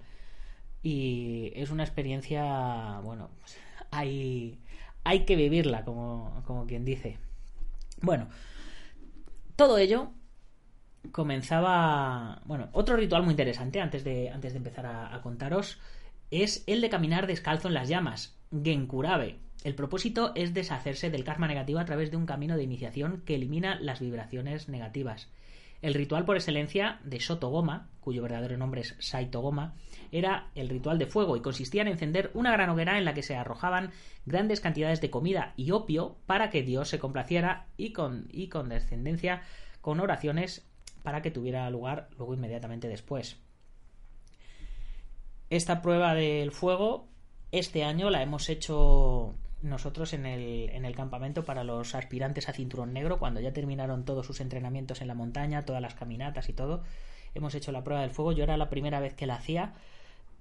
Y 0.83 1.53
es 1.55 1.71
una 1.71 1.83
experiencia, 1.83 2.99
bueno, 3.03 3.29
pues 3.39 3.57
hay, 3.91 4.59
hay 5.03 5.25
que 5.25 5.35
vivirla, 5.35 5.83
como, 5.83 6.43
como 6.45 6.65
quien 6.65 6.85
dice. 6.85 7.17
Bueno, 8.01 8.27
todo 9.55 9.77
ello 9.77 10.11
comenzaba. 11.11 12.41
Bueno, 12.45 12.69
otro 12.71 12.95
ritual 12.95 13.23
muy 13.23 13.31
interesante 13.31 13.81
antes 13.81 14.03
de, 14.03 14.29
antes 14.29 14.53
de 14.53 14.57
empezar 14.57 14.85
a, 14.85 15.13
a, 15.13 15.21
contaros 15.21 15.79
es 16.31 16.63
el 16.67 16.81
de 16.81 16.89
caminar 16.89 17.27
descalzo 17.27 17.67
en 17.67 17.73
las 17.73 17.89
llamas, 17.89 18.37
Genkurabe. 18.51 19.39
El 19.63 19.75
propósito 19.75 20.33
es 20.35 20.53
deshacerse 20.53 21.09
del 21.09 21.23
karma 21.23 21.47
negativo 21.47 21.79
a 21.79 21.85
través 21.85 22.11
de 22.11 22.17
un 22.17 22.25
camino 22.25 22.57
de 22.57 22.63
iniciación 22.63 23.21
que 23.25 23.35
elimina 23.35 23.79
las 23.79 23.99
vibraciones 23.99 24.67
negativas. 24.67 25.29
El 25.83 25.95
ritual 25.95 26.23
por 26.23 26.37
excelencia 26.37 27.01
de 27.03 27.19
Sotogoma, 27.19 27.89
cuyo 27.99 28.21
verdadero 28.21 28.57
nombre 28.57 28.79
es 28.79 28.95
Saitogoma, 28.99 29.75
era 30.13 30.47
el 30.55 30.69
ritual 30.69 30.97
de 30.97 31.07
fuego 31.07 31.35
y 31.35 31.41
consistía 31.41 31.81
en 31.81 31.89
encender 31.89 32.31
una 32.33 32.53
gran 32.53 32.69
hoguera 32.69 32.97
en 32.97 33.03
la 33.03 33.13
que 33.13 33.21
se 33.21 33.35
arrojaban 33.35 33.91
grandes 34.25 34.61
cantidades 34.61 35.01
de 35.01 35.09
comida 35.09 35.53
y 35.57 35.71
opio 35.71 36.15
para 36.25 36.49
que 36.49 36.63
Dios 36.63 36.87
se 36.87 36.99
complaciera 36.99 37.67
y 37.75 37.91
con, 37.91 38.29
y 38.31 38.47
con 38.47 38.69
descendencia 38.69 39.41
con 39.81 39.99
oraciones 39.99 40.65
para 41.03 41.21
que 41.21 41.31
tuviera 41.31 41.69
lugar 41.69 42.07
luego 42.17 42.33
inmediatamente 42.33 42.87
después. 42.87 43.41
Esta 45.49 45.81
prueba 45.81 46.15
del 46.15 46.53
fuego 46.53 47.09
este 47.51 47.83
año 47.83 48.09
la 48.09 48.23
hemos 48.23 48.47
hecho 48.47 49.35
nosotros 49.63 50.13
en 50.13 50.25
el, 50.25 50.69
en 50.69 50.85
el 50.85 50.95
campamento 50.95 51.43
para 51.45 51.63
los 51.63 51.95
aspirantes 51.95 52.49
a 52.49 52.53
cinturón 52.53 52.93
negro, 52.93 53.17
cuando 53.17 53.39
ya 53.39 53.53
terminaron 53.53 54.05
todos 54.05 54.25
sus 54.27 54.41
entrenamientos 54.41 55.01
en 55.01 55.07
la 55.07 55.15
montaña, 55.15 55.65
todas 55.65 55.81
las 55.81 55.95
caminatas 55.95 56.49
y 56.49 56.53
todo, 56.53 56.83
hemos 57.33 57.55
hecho 57.55 57.71
la 57.71 57.83
prueba 57.83 58.01
del 58.01 58.11
fuego. 58.11 58.33
Yo 58.33 58.43
era 58.43 58.57
la 58.57 58.69
primera 58.69 58.99
vez 58.99 59.13
que 59.13 59.25
la 59.25 59.35
hacía 59.35 59.73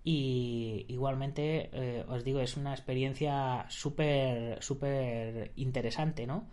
y 0.05 0.85
igualmente 0.88 1.71
eh, 1.73 2.05
os 2.09 2.25
digo, 2.25 2.41
es 2.41 2.57
una 2.57 2.73
experiencia 2.73 3.67
súper, 3.69 4.62
súper 4.62 5.52
interesante, 5.57 6.26
¿no? 6.26 6.49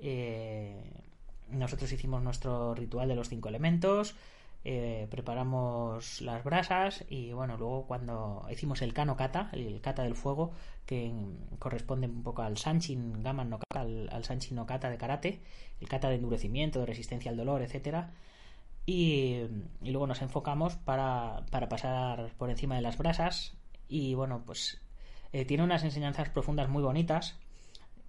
Eh, 0.00 0.82
nosotros 1.50 1.92
hicimos 1.92 2.22
nuestro 2.22 2.74
ritual 2.74 3.08
de 3.08 3.14
los 3.14 3.28
cinco 3.28 3.48
elementos, 3.48 4.16
eh, 4.64 5.06
preparamos 5.10 6.20
las 6.20 6.44
brasas 6.44 7.04
y 7.08 7.32
bueno, 7.32 7.56
luego 7.56 7.86
cuando 7.86 8.46
hicimos 8.50 8.82
el 8.82 8.92
kano 8.92 9.16
kata, 9.16 9.50
el 9.52 9.80
kata 9.80 10.02
del 10.02 10.14
fuego, 10.16 10.52
que 10.86 11.12
corresponde 11.58 12.06
un 12.06 12.22
poco 12.22 12.42
al 12.42 12.58
sanchin 12.58 13.22
gaman 13.22 13.50
no 13.50 13.58
kata, 13.58 13.80
al, 13.80 14.08
al 14.12 14.24
sanchin 14.24 14.56
no 14.56 14.66
kata 14.66 14.90
de 14.90 14.98
karate, 14.98 15.40
el 15.80 15.88
kata 15.88 16.08
de 16.08 16.16
endurecimiento, 16.16 16.80
de 16.80 16.86
resistencia 16.86 17.30
al 17.30 17.36
dolor, 17.36 17.62
etcétera. 17.62 18.12
Y, 18.86 19.46
luego 19.82 20.06
nos 20.06 20.22
enfocamos 20.22 20.76
para, 20.76 21.44
para, 21.50 21.68
pasar 21.68 22.32
por 22.38 22.50
encima 22.50 22.76
de 22.76 22.82
las 22.82 22.98
brasas 22.98 23.54
y 23.88 24.14
bueno, 24.14 24.42
pues 24.44 24.80
eh, 25.32 25.44
tiene 25.44 25.62
unas 25.62 25.84
enseñanzas 25.84 26.30
profundas 26.30 26.68
muy 26.68 26.82
bonitas, 26.82 27.36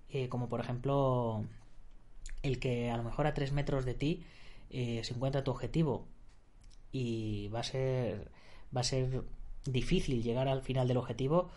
eh, 0.09 0.27
como 0.29 0.49
por 0.49 0.59
ejemplo 0.59 1.45
el 2.41 2.59
que 2.59 2.89
a 2.89 2.97
lo 2.97 3.03
mejor 3.03 3.27
a 3.27 3.33
tres 3.33 3.51
metros 3.51 3.85
de 3.85 3.93
ti 3.93 4.23
eh, 4.71 5.01
se 5.03 5.13
encuentra 5.13 5.43
tu 5.43 5.51
objetivo 5.51 6.07
y 6.91 7.47
va 7.49 7.61
a 7.61 7.63
ser 7.63 8.29
va 8.75 8.81
a 8.81 8.85
ser 8.85 9.23
difícil 9.65 10.23
llegar 10.23 10.47
al 10.47 10.61
final 10.61 10.87
del 10.87 10.97
objetivo 10.97 11.49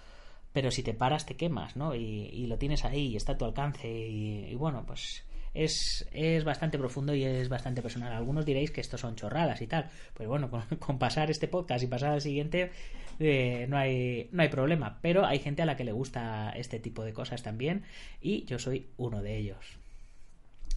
pero 0.53 0.71
si 0.71 0.83
te 0.83 0.95
paras 0.95 1.26
te 1.26 1.37
quemas 1.37 1.76
no 1.76 1.95
y, 1.95 2.00
y 2.00 2.47
lo 2.47 2.59
tienes 2.59 2.85
ahí 2.85 3.09
y 3.09 3.17
está 3.17 3.33
a 3.33 3.38
tu 3.38 3.45
alcance 3.45 3.88
y, 3.88 4.47
y 4.50 4.55
bueno 4.55 4.85
pues 4.87 5.25
es, 5.55 6.07
es, 6.11 6.43
bastante 6.43 6.79
profundo 6.79 7.14
y 7.14 7.23
es 7.23 7.49
bastante 7.49 7.81
personal. 7.81 8.12
Algunos 8.12 8.45
diréis 8.45 8.73
que 8.73 8.81
esto 8.81 8.99
son 8.99 9.14
chorradas 9.14 9.62
y 9.62 9.69
tal. 9.69 9.88
Pues 10.12 10.29
bueno, 10.29 10.50
con, 10.50 10.62
con 10.79 10.99
pasar 10.99 11.31
este 11.31 11.49
podcast 11.49 11.85
y 11.85 11.87
pasar 11.87 12.11
al 12.11 12.21
siguiente 12.21 12.73
eh, 13.21 13.67
no, 13.69 13.76
hay, 13.76 14.29
no 14.33 14.43
hay 14.43 14.49
problema. 14.49 14.99
Pero 15.00 15.25
hay 15.25 15.38
gente 15.38 15.62
a 15.62 15.67
la 15.67 15.76
que 15.76 15.85
le 15.85 15.93
gusta 15.93 16.53
este 16.57 16.81
tipo 16.81 17.05
de 17.05 17.12
cosas 17.12 17.43
también 17.43 17.85
y 18.21 18.45
yo 18.45 18.59
soy 18.59 18.88
uno 18.97 19.23
de 19.23 19.37
ellos. 19.37 19.79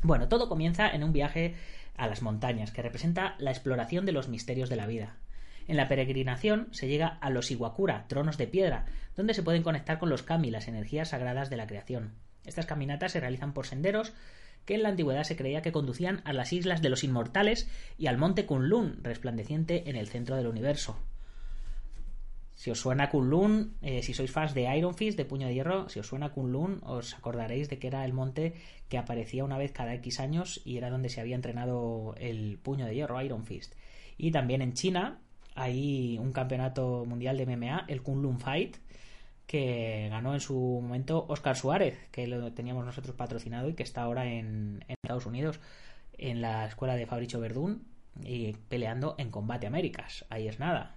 Bueno, 0.03 0.27
todo 0.27 0.47
comienza 0.47 0.89
en 0.89 1.03
un 1.03 1.11
viaje 1.11 1.55
a 1.97 2.07
las 2.07 2.21
montañas, 2.21 2.71
que 2.71 2.81
representa 2.81 3.35
la 3.39 3.51
exploración 3.51 4.05
de 4.05 4.11
los 4.13 4.29
misterios 4.29 4.69
de 4.69 4.75
la 4.75 4.87
vida. 4.87 5.17
En 5.67 5.75
la 5.75 5.89
peregrinación 5.89 6.69
se 6.71 6.87
llega 6.87 7.07
a 7.07 7.29
los 7.29 7.51
Iwakura, 7.51 8.05
tronos 8.07 8.37
de 8.37 8.47
piedra, 8.47 8.85
donde 9.15 9.33
se 9.33 9.43
pueden 9.43 9.63
conectar 9.63 9.99
con 9.99 10.09
los 10.09 10.23
kami, 10.23 10.49
las 10.49 10.67
energías 10.67 11.09
sagradas 11.09 11.49
de 11.49 11.57
la 11.57 11.67
creación. 11.67 12.13
Estas 12.45 12.65
caminatas 12.65 13.11
se 13.11 13.19
realizan 13.19 13.53
por 13.53 13.67
senderos 13.67 14.13
que 14.65 14.75
en 14.75 14.83
la 14.83 14.89
antigüedad 14.89 15.23
se 15.23 15.35
creía 15.35 15.61
que 15.61 15.71
conducían 15.71 16.21
a 16.25 16.33
las 16.33 16.53
islas 16.53 16.81
de 16.81 16.89
los 16.89 17.03
inmortales 17.03 17.69
y 17.97 18.07
al 18.07 18.17
monte 18.17 18.45
Kunlun, 18.45 19.03
resplandeciente 19.03 19.89
en 19.89 19.95
el 19.95 20.07
centro 20.07 20.35
del 20.35 20.47
universo. 20.47 20.97
Si 22.57 22.71
os 22.71 22.79
suena 22.79 23.11
Kunlun, 23.13 23.77
eh, 23.83 24.01
si 24.01 24.17
sois 24.17 24.33
fans 24.33 24.57
de 24.57 24.65
Iron 24.75 24.95
Fist, 24.97 25.15
de 25.15 25.29
Puño 25.29 25.45
de 25.45 25.53
Hierro, 25.53 25.89
si 25.89 25.99
os 25.99 26.07
suena 26.07 26.33
Kunlun, 26.33 26.81
os 26.81 27.13
acordaréis 27.13 27.69
de 27.69 27.77
que 27.77 27.85
era 27.85 28.03
el 28.03 28.13
monte 28.13 28.55
que 28.89 28.97
aparecía 28.97 29.45
una 29.45 29.59
vez 29.59 29.71
cada 29.71 29.93
X 29.93 30.19
años 30.19 30.59
y 30.65 30.77
era 30.77 30.89
donde 30.89 31.09
se 31.09 31.21
había 31.21 31.35
entrenado 31.35 32.15
el 32.17 32.57
Puño 32.57 32.87
de 32.87 32.95
Hierro, 32.95 33.21
Iron 33.21 33.45
Fist. 33.45 33.75
Y 34.17 34.31
también 34.31 34.63
en 34.63 34.73
China 34.73 35.19
hay 35.53 36.17
un 36.17 36.33
campeonato 36.33 37.05
mundial 37.05 37.37
de 37.37 37.45
MMA, 37.45 37.85
el 37.87 38.01
Kunlun 38.01 38.39
Fight, 38.39 38.77
que 39.45 40.07
ganó 40.09 40.33
en 40.33 40.39
su 40.39 40.55
momento 40.55 41.27
Oscar 41.29 41.55
Suárez, 41.55 42.07
que 42.11 42.25
lo 42.25 42.53
teníamos 42.53 42.85
nosotros 42.85 43.15
patrocinado 43.15 43.69
y 43.69 43.75
que 43.75 43.83
está 43.83 44.01
ahora 44.01 44.25
en, 44.25 44.83
Estados 44.87 45.27
Unidos, 45.27 45.59
en 46.17 46.41
la 46.41 46.65
escuela 46.65 46.95
de 46.95 47.05
Fabricio 47.05 47.39
Verdún 47.39 47.85
y 48.23 48.53
peleando 48.67 49.13
en 49.19 49.29
Combate 49.29 49.67
Américas. 49.67 50.25
Ahí 50.29 50.47
es 50.47 50.59
nada. 50.59 50.96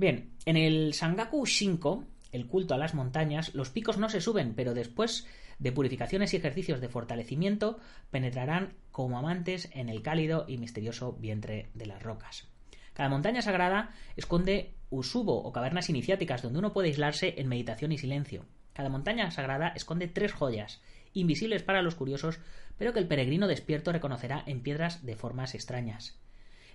Bien, 0.00 0.30
en 0.46 0.56
el 0.56 0.94
Sangaku 0.94 1.44
Shinko, 1.44 2.06
el 2.32 2.46
culto 2.46 2.72
a 2.72 2.78
las 2.78 2.94
montañas, 2.94 3.54
los 3.54 3.68
picos 3.68 3.98
no 3.98 4.08
se 4.08 4.22
suben, 4.22 4.54
pero 4.54 4.72
después 4.72 5.26
de 5.58 5.72
purificaciones 5.72 6.32
y 6.32 6.38
ejercicios 6.38 6.80
de 6.80 6.88
fortalecimiento, 6.88 7.78
penetrarán 8.10 8.72
como 8.92 9.18
amantes 9.18 9.68
en 9.74 9.90
el 9.90 10.00
cálido 10.00 10.46
y 10.48 10.56
misterioso 10.56 11.12
vientre 11.20 11.68
de 11.74 11.84
las 11.84 12.02
rocas. 12.02 12.48
Cada 12.94 13.10
montaña 13.10 13.42
sagrada 13.42 13.92
esconde 14.16 14.72
usubo 14.88 15.36
o 15.36 15.52
cavernas 15.52 15.90
iniciáticas 15.90 16.40
donde 16.40 16.60
uno 16.60 16.72
puede 16.72 16.88
aislarse 16.88 17.34
en 17.36 17.48
meditación 17.48 17.92
y 17.92 17.98
silencio. 17.98 18.46
Cada 18.72 18.88
montaña 18.88 19.30
sagrada 19.30 19.74
esconde 19.76 20.08
tres 20.08 20.32
joyas, 20.32 20.80
invisibles 21.12 21.62
para 21.62 21.82
los 21.82 21.94
curiosos, 21.94 22.40
pero 22.78 22.94
que 22.94 23.00
el 23.00 23.06
peregrino 23.06 23.48
despierto 23.48 23.92
reconocerá 23.92 24.44
en 24.46 24.62
piedras 24.62 25.04
de 25.04 25.14
formas 25.14 25.54
extrañas. 25.54 26.18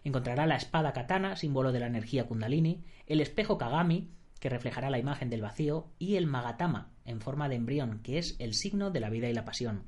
Encontrará 0.05 0.45
la 0.45 0.55
espada 0.55 0.93
katana, 0.93 1.35
símbolo 1.35 1.71
de 1.71 1.79
la 1.79 1.87
energía 1.87 2.27
kundalini, 2.27 2.83
el 3.07 3.21
espejo 3.21 3.57
kagami, 3.57 4.11
que 4.39 4.49
reflejará 4.49 4.91
la 4.91 4.99
imagen 4.99 5.31
del 5.31 5.41
vacío, 5.41 5.87
y 5.97 6.15
el 6.15 6.27
magatama, 6.27 6.91
en 7.05 7.21
forma 7.21 7.49
de 7.49 7.55
embrión, 7.55 8.01
que 8.03 8.19
es 8.19 8.35
el 8.37 8.53
signo 8.53 8.91
de 8.91 8.99
la 8.99 9.09
vida 9.09 9.29
y 9.29 9.33
la 9.33 9.45
pasión. 9.45 9.85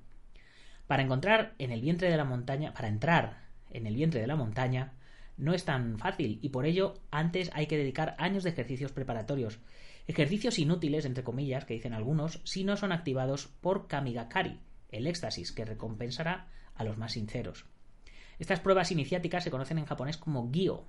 Para 0.87 1.03
encontrar 1.03 1.53
en 1.59 1.69
el 1.69 1.81
vientre 1.81 2.09
de 2.09 2.17
la 2.17 2.23
montaña, 2.23 2.73
para 2.73 2.87
entrar 2.87 3.43
en 3.69 3.85
el 3.85 3.95
vientre 3.95 4.19
de 4.19 4.25
la 4.25 4.35
montaña, 4.35 4.93
no 5.37 5.53
es 5.53 5.65
tan 5.65 5.99
fácil 5.99 6.39
y 6.41 6.49
por 6.49 6.65
ello 6.65 6.95
antes 7.11 7.51
hay 7.53 7.67
que 7.67 7.77
dedicar 7.77 8.15
años 8.17 8.43
de 8.43 8.49
ejercicios 8.49 8.91
preparatorios. 8.91 9.59
Ejercicios 10.07 10.57
inútiles, 10.57 11.05
entre 11.05 11.23
comillas, 11.23 11.65
que 11.65 11.75
dicen 11.75 11.93
algunos, 11.93 12.41
si 12.43 12.63
no 12.63 12.75
son 12.75 12.91
activados 12.91 13.45
por 13.61 13.87
Kamigakari, 13.87 14.59
el 14.89 15.05
éxtasis 15.05 15.51
que 15.51 15.65
recompensará 15.65 16.47
a 16.73 16.83
los 16.83 16.97
más 16.97 17.11
sinceros. 17.11 17.65
Estas 18.39 18.59
pruebas 18.59 18.91
iniciáticas 18.91 19.43
se 19.43 19.51
conocen 19.51 19.77
en 19.79 19.85
japonés 19.85 20.17
como 20.17 20.51
Gyo, 20.51 20.85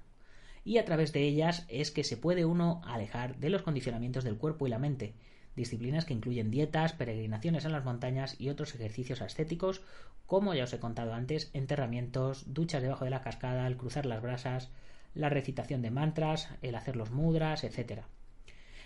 y 0.65 0.79
a 0.79 0.85
través 0.85 1.13
de 1.13 1.23
ellas 1.23 1.65
es 1.69 1.91
que 1.91 2.05
se 2.05 2.17
puede 2.17 2.45
uno 2.45 2.83
alejar 2.85 3.39
de 3.39 3.51
los 3.51 3.63
condicionamientos 3.63 4.25
del 4.25 4.37
cuerpo 4.37 4.67
y 4.67 4.71
la 4.71 4.79
mente, 4.79 5.15
disciplinas 5.57 6.05
que 6.05 6.15
incluyen 6.15 6.51
dietas, 6.51 6.93
peregrinaciones 6.93 7.65
en 7.65 7.73
las 7.73 7.85
montañas 7.85 8.41
y 8.41 8.49
otros 8.49 8.75
ejercicios 8.75 9.23
ascéticos, 9.23 9.83
como 10.27 10.55
ya 10.55 10.65
os 10.65 10.73
he 10.73 10.79
contado 10.79 11.15
antes, 11.15 11.51
enterramientos, 11.55 12.53
duchas 12.53 12.83
debajo 12.83 13.05
de 13.05 13.11
la 13.11 13.23
cascada, 13.23 13.67
el 13.67 13.77
cruzar 13.77 14.07
las 14.07 14.23
brasas, 14.23 14.71
la 15.15 15.31
recitación 15.31 15.83
de 15.83 15.91
mantras, 15.91 16.49
el 16.63 16.75
hacer 16.75 16.97
los 16.97 17.11
mudras, 17.11 17.65
etc. 17.65 18.03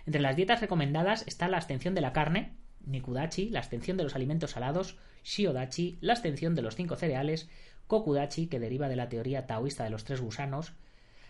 Entre 0.07 0.21
las 0.21 0.37
dietas 0.37 0.61
recomendadas 0.61 1.25
está 1.26 1.49
la 1.49 1.57
abstención 1.57 1.95
de 1.95 2.00
la 2.00 2.12
carne, 2.12 2.54
Nikudachi, 2.87 3.50
la 3.50 3.61
abstención 3.61 3.97
de 3.97 4.04
los 4.04 4.14
alimentos 4.16 4.52
salados, 4.52 4.99
Shiodachi, 5.25 5.99
la 6.00 6.14
abstención 6.14 6.54
de 6.54 6.62
los 6.62 6.75
cinco 6.75 6.97
cereales, 6.97 7.49
Kokudachi, 7.93 8.47
que 8.47 8.59
deriva 8.59 8.89
de 8.89 8.97
la 8.97 9.11
teoría 9.11 9.47
taoísta 9.47 9.85
de 9.85 9.91
los 9.91 10.05
tres 10.05 10.23
gusanos, 10.23 10.73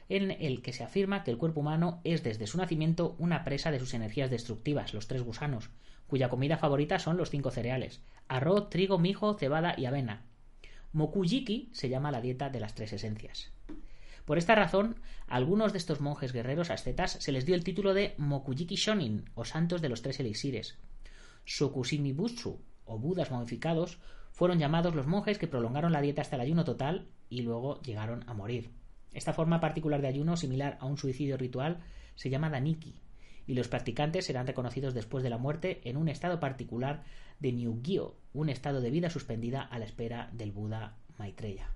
en 0.09 0.31
el 0.31 0.63
que 0.63 0.73
se 0.73 0.85
afirma 0.85 1.25
que 1.25 1.33
el 1.33 1.37
cuerpo 1.37 1.59
humano 1.59 2.01
es 2.05 2.23
desde 2.23 2.47
su 2.47 2.57
nacimiento 2.57 3.17
una 3.19 3.43
presa 3.43 3.73
de 3.73 3.81
sus 3.81 3.95
energías 3.95 4.31
destructivas, 4.31 4.95
los 4.95 5.09
tres 5.09 5.23
gusanos, 5.23 5.71
cuya 6.07 6.29
comida 6.29 6.59
favorita 6.59 7.01
son 7.01 7.17
los 7.17 7.31
cinco 7.31 7.51
cereales, 7.51 8.01
arroz, 8.29 8.71
trigo, 8.71 9.01
mijo, 9.01 9.35
cebada 9.35 9.75
y 9.77 9.87
avena. 9.87 10.23
Mokujiki 10.93 11.71
se 11.73 11.89
llama 11.89 12.13
la 12.13 12.21
dieta 12.21 12.49
de 12.49 12.61
las 12.61 12.77
tres 12.77 12.93
esencias. 12.93 13.51
Por 14.25 14.39
esta 14.39 14.55
razón, 14.55 15.01
a 15.27 15.35
algunos 15.35 15.73
de 15.73 15.79
estos 15.79 16.01
monjes 16.01 16.33
guerreros 16.33 16.71
ascetas 16.71 17.11
se 17.19 17.33
les 17.33 17.45
dio 17.45 17.57
el 17.57 17.65
título 17.65 17.93
de 17.93 18.15
Mokujiki 18.19 18.77
Shonin, 18.77 19.25
o 19.35 19.45
santos 19.45 19.83
de 19.83 19.89
los 19.89 20.03
tres 20.03 20.21
elixires. 20.21 20.79
Sokushimi 21.45 22.13
Butsu, 22.13 22.61
o 22.85 23.01
budas 23.01 23.33
modificados, 23.33 23.99
fueron 24.33 24.59
llamados 24.59 24.95
los 24.95 25.07
monjes 25.07 25.39
que 25.39 25.47
prolongaron 25.47 25.93
la 25.93 26.01
dieta 26.01 26.23
hasta 26.23 26.37
el 26.37 26.43
ayuno 26.43 26.65
total 26.65 27.07
y 27.29 27.43
luego 27.43 27.81
llegaron 27.83 28.29
a 28.29 28.35
morir. 28.35 28.71
Esta 29.13 29.35
forma 29.35 29.61
particular 29.61 30.01
de 30.01 30.09
ayuno, 30.09 30.37
similar 30.37 30.79
a 30.81 30.87
un 30.87 30.97
suicidio 30.97 31.37
ritual, 31.37 31.79
se 32.15 32.31
llama 32.31 32.51
daniki, 32.51 32.95
y 33.47 33.55
los 33.55 33.69
practicantes 33.69 34.27
serán 34.27 34.47
reconocidos 34.47 34.95
después 34.95 35.23
de 35.23 35.31
la 35.31 35.39
muerte 35.39 35.81
en 35.85 35.97
un 35.97 36.09
estado 36.09 36.41
particular 36.41 37.03
de 37.41 37.53
Nyugyo, 37.53 38.17
un 38.33 38.49
estado 38.49 38.81
de 38.81 38.91
vida 38.91 39.11
suspendida 39.11 39.63
a 39.63 39.79
la 39.79 39.85
espera 39.85 40.31
del 40.33 40.53
Buda 40.53 40.97
Maitreya. 41.19 41.69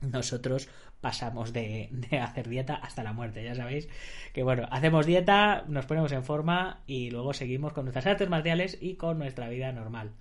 Nosotros 0.00 0.68
pasamos 1.00 1.52
de, 1.52 1.88
de, 1.92 2.18
hacer 2.18 2.48
dieta 2.48 2.74
hasta 2.74 3.02
la 3.02 3.12
muerte, 3.12 3.44
ya 3.44 3.54
sabéis 3.54 3.88
que 4.32 4.42
bueno, 4.42 4.66
hacemos 4.70 5.06
dieta, 5.06 5.64
nos 5.68 5.86
ponemos 5.86 6.12
en 6.12 6.24
forma 6.24 6.82
y 6.86 7.10
luego 7.10 7.32
seguimos 7.32 7.72
con 7.72 7.84
nuestras 7.84 8.06
artes 8.06 8.28
marciales 8.28 8.78
y 8.80 8.94
con 8.94 9.18
nuestra 9.18 9.48
vida 9.48 9.72
normal. 9.72 10.12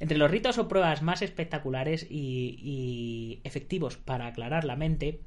Entre 0.00 0.18
los 0.18 0.30
ritos 0.30 0.58
o 0.58 0.68
pruebas 0.68 1.02
más 1.02 1.22
espectaculares 1.22 2.06
y, 2.08 2.58
y 2.60 3.40
efectivos 3.44 3.96
para 3.96 4.26
aclarar 4.26 4.64
la 4.64 4.76
mente, 4.76 5.20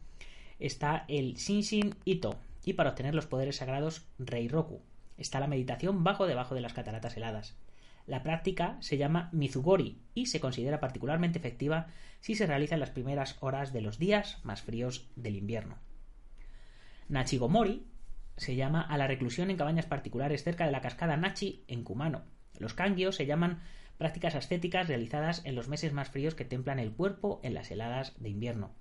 está 0.59 1.05
el 1.07 1.35
Shinshin 1.35 1.95
Ito 2.05 2.37
y 2.65 2.73
para 2.73 2.89
obtener 2.89 3.15
los 3.15 3.27
poderes 3.27 3.57
sagrados 3.57 4.05
Reiroku. 4.19 4.81
Está 5.17 5.39
la 5.39 5.47
meditación 5.47 6.03
bajo 6.03 6.27
debajo 6.27 6.53
de 6.53 6.61
las 6.61 6.73
cataratas 6.73 7.15
heladas. 7.15 7.55
La 8.07 8.23
práctica 8.23 8.77
se 8.79 8.97
llama 8.97 9.29
Mizugori 9.33 10.01
y 10.13 10.27
se 10.27 10.39
considera 10.39 10.79
particularmente 10.79 11.39
efectiva 11.39 11.87
si 12.21 12.35
se 12.35 12.45
realiza 12.45 12.75
en 12.75 12.79
las 12.79 12.91
primeras 12.91 13.35
horas 13.41 13.73
de 13.73 13.81
los 13.81 13.99
días 13.99 14.39
más 14.43 14.61
fríos 14.61 15.09
del 15.15 15.35
invierno. 15.35 15.77
Nachigomori 17.09 17.85
se 18.37 18.55
llama 18.55 18.81
a 18.81 18.97
la 18.97 19.07
reclusión 19.07 19.49
en 19.49 19.57
cabañas 19.57 19.85
particulares 19.85 20.43
cerca 20.43 20.65
de 20.65 20.71
la 20.71 20.81
cascada 20.81 21.17
Nachi 21.17 21.63
en 21.67 21.83
Kumano. 21.83 22.23
Los 22.59 22.73
kangios 22.73 23.15
se 23.15 23.25
llaman 23.25 23.61
prácticas 23.97 24.35
ascéticas 24.35 24.87
realizadas 24.87 25.41
en 25.45 25.55
los 25.55 25.67
meses 25.67 25.93
más 25.93 26.09
fríos 26.09 26.35
que 26.35 26.45
templan 26.45 26.79
el 26.79 26.93
cuerpo 26.93 27.39
en 27.43 27.53
las 27.53 27.71
heladas 27.71 28.13
de 28.19 28.29
invierno. 28.29 28.71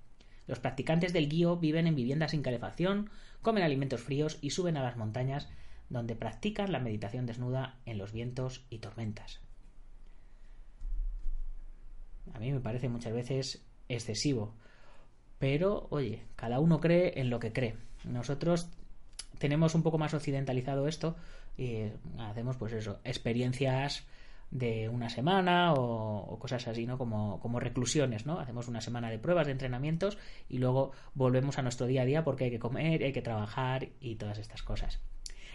Los 0.46 0.60
practicantes 0.60 1.12
del 1.12 1.28
guío 1.28 1.56
viven 1.56 1.86
en 1.86 1.96
viviendas 1.96 2.30
sin 2.30 2.42
calefacción, 2.42 3.10
comen 3.42 3.64
alimentos 3.64 4.00
fríos 4.00 4.38
y 4.40 4.50
suben 4.50 4.76
a 4.76 4.82
las 4.82 4.96
montañas 4.96 5.48
donde 5.88 6.16
practican 6.16 6.72
la 6.72 6.80
meditación 6.80 7.26
desnuda 7.26 7.78
en 7.86 7.98
los 7.98 8.12
vientos 8.12 8.64
y 8.70 8.78
tormentas. 8.78 9.40
A 12.34 12.38
mí 12.38 12.52
me 12.52 12.60
parece 12.60 12.88
muchas 12.88 13.12
veces 13.12 13.64
excesivo, 13.88 14.54
pero 15.38 15.86
oye, 15.90 16.22
cada 16.34 16.60
uno 16.60 16.80
cree 16.80 17.20
en 17.20 17.30
lo 17.30 17.38
que 17.38 17.52
cree. 17.52 17.76
Nosotros 18.04 18.68
tenemos 19.38 19.74
un 19.74 19.82
poco 19.82 19.98
más 19.98 20.14
occidentalizado 20.14 20.88
esto 20.88 21.16
y 21.56 21.84
hacemos 22.18 22.56
pues 22.56 22.72
eso, 22.72 23.00
experiencias 23.04 24.04
de 24.50 24.88
una 24.88 25.08
semana 25.08 25.74
o, 25.74 26.38
cosas 26.38 26.66
así, 26.68 26.86
¿no? 26.86 26.98
Como, 26.98 27.40
como, 27.40 27.60
reclusiones, 27.60 28.26
¿no? 28.26 28.38
Hacemos 28.38 28.68
una 28.68 28.80
semana 28.80 29.10
de 29.10 29.18
pruebas, 29.18 29.46
de 29.46 29.52
entrenamientos 29.52 30.18
y 30.48 30.58
luego 30.58 30.92
volvemos 31.14 31.58
a 31.58 31.62
nuestro 31.62 31.86
día 31.86 32.02
a 32.02 32.06
día 32.06 32.24
porque 32.24 32.44
hay 32.44 32.50
que 32.50 32.58
comer, 32.58 33.02
hay 33.02 33.12
que 33.12 33.22
trabajar 33.22 33.88
y 34.00 34.16
todas 34.16 34.38
estas 34.38 34.62
cosas. 34.62 35.00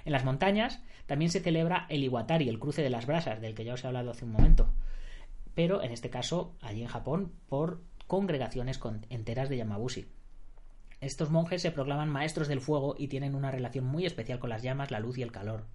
En 0.06 0.12
las 0.12 0.26
montañas 0.26 0.82
también 1.06 1.32
se 1.32 1.40
celebra 1.40 1.86
el 1.90 2.04
Iwatari, 2.04 2.50
el 2.50 2.60
cruce 2.60 2.82
de 2.82 2.90
las 2.90 3.06
brasas, 3.06 3.42
del 3.42 3.54
que 3.54 3.66
ya 3.66 3.74
os 3.74 3.84
he 3.84 3.88
hablado 3.88 4.12
hace 4.12 4.26
un 4.26 4.32
momento. 4.32 4.74
Pero 5.54 5.84
en 5.84 5.92
este 5.92 6.10
caso, 6.10 6.56
allí 6.62 6.82
en 6.82 6.88
Japón, 6.88 7.34
por 7.50 7.82
congregaciones 8.08 8.80
enteras 9.10 9.50
de 9.50 9.58
Yamabushi. 9.58 10.08
Estos 11.02 11.32
monjes 11.32 11.62
se 11.62 11.72
proclaman 11.72 12.10
maestros 12.10 12.48
del 12.48 12.62
fuego 12.62 12.96
y 12.98 13.08
tienen 13.08 13.36
una 13.36 13.52
relación 13.52 13.86
muy 13.86 14.06
especial 14.06 14.40
con 14.40 14.50
las 14.50 14.62
llamas, 14.62 14.92
la 14.92 15.00
luz 15.00 15.18
y 15.18 15.24
el 15.24 15.32
calor. 15.32 15.66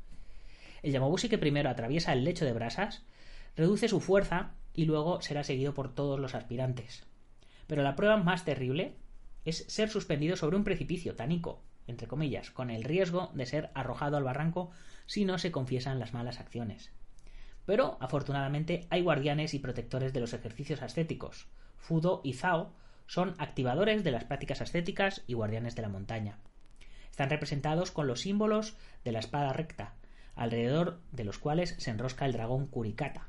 El 0.83 0.93
Yamabushi 0.93 1.29
que 1.29 1.39
primero 1.39 1.71
atraviesa 1.71 2.13
el 2.13 2.25
lecho 2.25 2.45
de 2.45 2.53
brasas 2.53 3.05
reduce 3.57 3.89
su 3.89 4.01
fuerza 4.01 4.53
y 4.75 4.85
luego 4.85 5.21
será 5.23 5.43
seguido 5.43 5.75
por 5.75 5.95
todos 5.95 6.21
los 6.21 6.35
aspirantes. 6.35 7.05
Pero 7.67 7.83
la 7.83 7.97
prueba 7.97 8.17
más 8.17 8.45
terrible 8.45 8.97
es 9.45 9.65
ser 9.69 9.89
suspendido 9.89 10.37
sobre 10.37 10.57
un 10.57 10.65
precipicio 10.65 11.15
tanico, 11.15 11.63
entre 11.87 12.09
comillas, 12.09 12.51
con 12.51 12.71
el 12.71 12.85
riesgo 12.85 13.31
de 13.35 13.47
ser 13.47 13.71
arrojado 13.75 14.17
al 14.17 14.25
barranco 14.25 14.71
si 15.07 15.25
no 15.25 15.39
se 15.39 15.53
confiesan 15.53 15.99
las 15.99 16.13
malas 16.13 16.41
acciones. 16.41 16.93
Pero, 17.65 17.97
afortunadamente, 18.01 18.87
hay 18.91 19.03
guardianes 19.03 19.55
y 19.55 19.59
protectores 19.59 20.13
de 20.13 20.21
los 20.21 20.33
ejercicios 20.33 20.83
ascéticos. 20.83 21.47
Fudo 21.77 22.21
y 22.25 22.35
Zao 22.35 22.73
son 23.07 23.35
activadores 23.39 24.05
de 24.05 24.11
las 24.11 24.25
prácticas 24.25 24.61
ascéticas 24.61 25.23
y 25.27 25.35
guardianes 25.35 25.75
de 25.75 25.83
la 25.83 25.89
montaña. 25.89 26.39
Están 27.11 27.31
representados 27.31 27.91
con 27.91 28.07
los 28.07 28.21
símbolos 28.21 28.77
de 29.05 29.13
la 29.13 29.21
espada 29.21 29.53
recta, 29.53 29.95
alrededor 30.37 31.01
de 31.13 31.25
los 31.25 31.39
cuales 31.39 31.75
se 31.79 31.91
enrosca 31.91 32.27
el 32.27 32.33
dragón 32.33 32.67
Kurikata. 32.67 33.27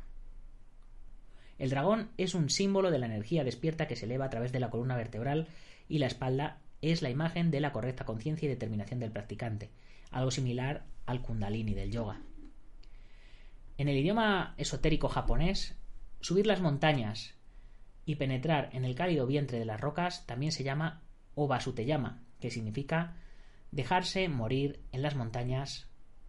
El 1.57 1.71
dragón 1.71 2.11
es 2.17 2.35
un 2.35 2.49
símbolo 2.49 2.91
de 2.91 2.99
la 2.99 3.07
energía 3.07 3.43
despierta 3.43 3.87
que 3.87 3.95
se 3.95 4.05
eleva 4.05 4.25
a 4.25 4.29
través 4.29 4.51
de 4.51 4.59
la 4.59 4.69
columna 4.69 4.95
vertebral 4.95 5.47
y 5.89 5.97
la 5.97 6.07
espalda 6.07 6.59
es 6.81 7.01
la 7.01 7.09
imagen 7.09 7.49
de 7.49 7.61
la 7.61 7.71
correcta 7.71 8.05
conciencia 8.05 8.45
y 8.45 8.49
determinación 8.49 8.99
del 8.99 9.11
practicante, 9.11 9.71
algo 10.11 10.29
similar 10.29 10.83
al 11.05 11.21
kundalini 11.21 11.73
del 11.73 11.91
yoga. 11.91 12.21
En 13.77 13.87
el 13.87 13.97
idioma 13.97 14.53
esotérico 14.57 15.07
japonés, 15.07 15.75
subir 16.19 16.45
las 16.45 16.61
montañas 16.61 17.33
y 18.05 18.15
penetrar 18.15 18.69
en 18.73 18.85
el 18.85 18.95
cálido 18.95 19.25
vientre 19.25 19.59
de 19.59 19.65
las 19.65 19.81
rocas 19.81 20.25
también 20.25 20.51
se 20.51 20.63
llama 20.63 21.01
Obasuteyama, 21.35 22.21
que 22.39 22.51
significa 22.51 23.15
dejarse 23.71 24.27
morir 24.29 24.79
en 24.91 25.01
las 25.01 25.15
montañas 25.15 25.87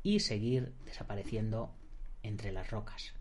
y 0.08 0.20
seguir 0.20 0.72
desapareciendo 0.86 1.70
entre 2.22 2.50
las 2.50 2.70
rocas. 2.70 3.12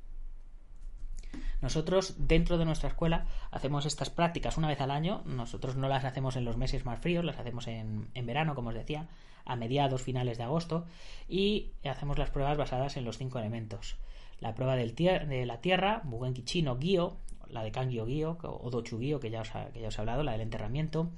Nosotros, 1.62 2.16
dentro 2.18 2.58
de 2.58 2.64
nuestra 2.64 2.88
escuela, 2.88 3.26
hacemos 3.52 3.86
estas 3.86 4.10
prácticas 4.10 4.58
una 4.58 4.70
vez 4.70 4.80
al 4.80 4.92
año. 4.92 5.22
Nosotros 5.26 5.76
no 5.76 5.90
las 5.90 6.06
hacemos 6.06 6.38
en 6.38 6.46
los 6.46 6.56
meses 6.56 6.86
más 6.86 7.02
fríos, 7.02 7.26
las 7.26 7.40
hacemos 7.40 7.68
en, 7.68 8.08
verano, 8.24 8.56
como 8.56 8.70
os 8.70 8.76
decía, 8.76 9.10
a 9.44 9.58
mediados, 9.58 10.02
finales 10.02 10.38
de 10.38 10.46
agosto, 10.46 10.86
y 11.28 11.72
hacemos 11.84 12.18
las 12.18 12.30
pruebas 12.30 12.58
basadas 12.58 12.96
en 12.96 13.04
los 13.04 13.18
cinco 13.18 13.38
elementos. 13.38 13.98
La 14.40 14.56
prueba 14.56 14.78
del 14.78 14.96
de 14.96 15.46
la 15.46 15.60
tierra, 15.60 16.00
Bugenki 16.06 16.44
Chino 16.44 16.78
Gyo, 16.80 17.18
la 17.50 17.64
de 17.64 17.72
Kangyo 17.74 18.06
Gyo, 18.06 18.38
o 18.42 18.70
Dochu 18.70 18.98
Gyo, 18.98 19.20
que 19.20 19.30
ya, 19.30 19.42
os 19.42 19.50
que 19.74 19.82
ya 19.82 19.90
os 19.90 19.98
he 19.98 20.02
hablado, 20.02 20.24
la 20.24 20.32
del 20.32 20.42
enterramiento. 20.42 21.12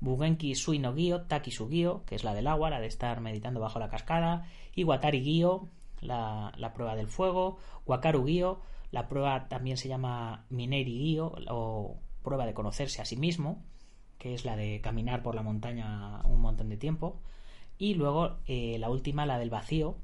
Bugenki 0.00 0.54
Sui 0.54 0.78
no 0.78 0.94
Gyo, 0.94 1.22
Takisu 1.22 1.68
Gyo, 1.68 2.04
que 2.04 2.14
es 2.14 2.24
la 2.24 2.34
del 2.34 2.46
agua, 2.46 2.70
la 2.70 2.80
de 2.80 2.86
estar 2.86 3.20
meditando 3.20 3.60
bajo 3.60 3.78
la 3.78 3.88
cascada. 3.88 4.46
Y 4.74 4.84
Watari 4.84 5.22
Gyo, 5.22 5.68
la, 6.00 6.52
la 6.56 6.72
prueba 6.72 6.94
del 6.96 7.08
fuego. 7.08 7.58
Wakaru 7.86 8.24
Gyo, 8.26 8.60
la 8.90 9.08
prueba 9.08 9.48
también 9.48 9.76
se 9.76 9.88
llama 9.88 10.44
Mineri 10.50 10.98
Guío 10.98 11.34
o 11.48 11.98
prueba 12.22 12.46
de 12.46 12.54
conocerse 12.54 13.02
a 13.02 13.04
sí 13.04 13.16
mismo, 13.16 13.64
que 14.18 14.34
es 14.34 14.44
la 14.44 14.56
de 14.56 14.80
caminar 14.80 15.22
por 15.22 15.34
la 15.34 15.42
montaña 15.42 16.22
un 16.24 16.40
montón 16.40 16.68
de 16.68 16.76
tiempo. 16.76 17.20
Y 17.78 17.94
luego 17.94 18.38
eh, 18.46 18.76
la 18.78 18.90
última, 18.90 19.26
la 19.26 19.38
del 19.38 19.50
vacío. 19.50 19.96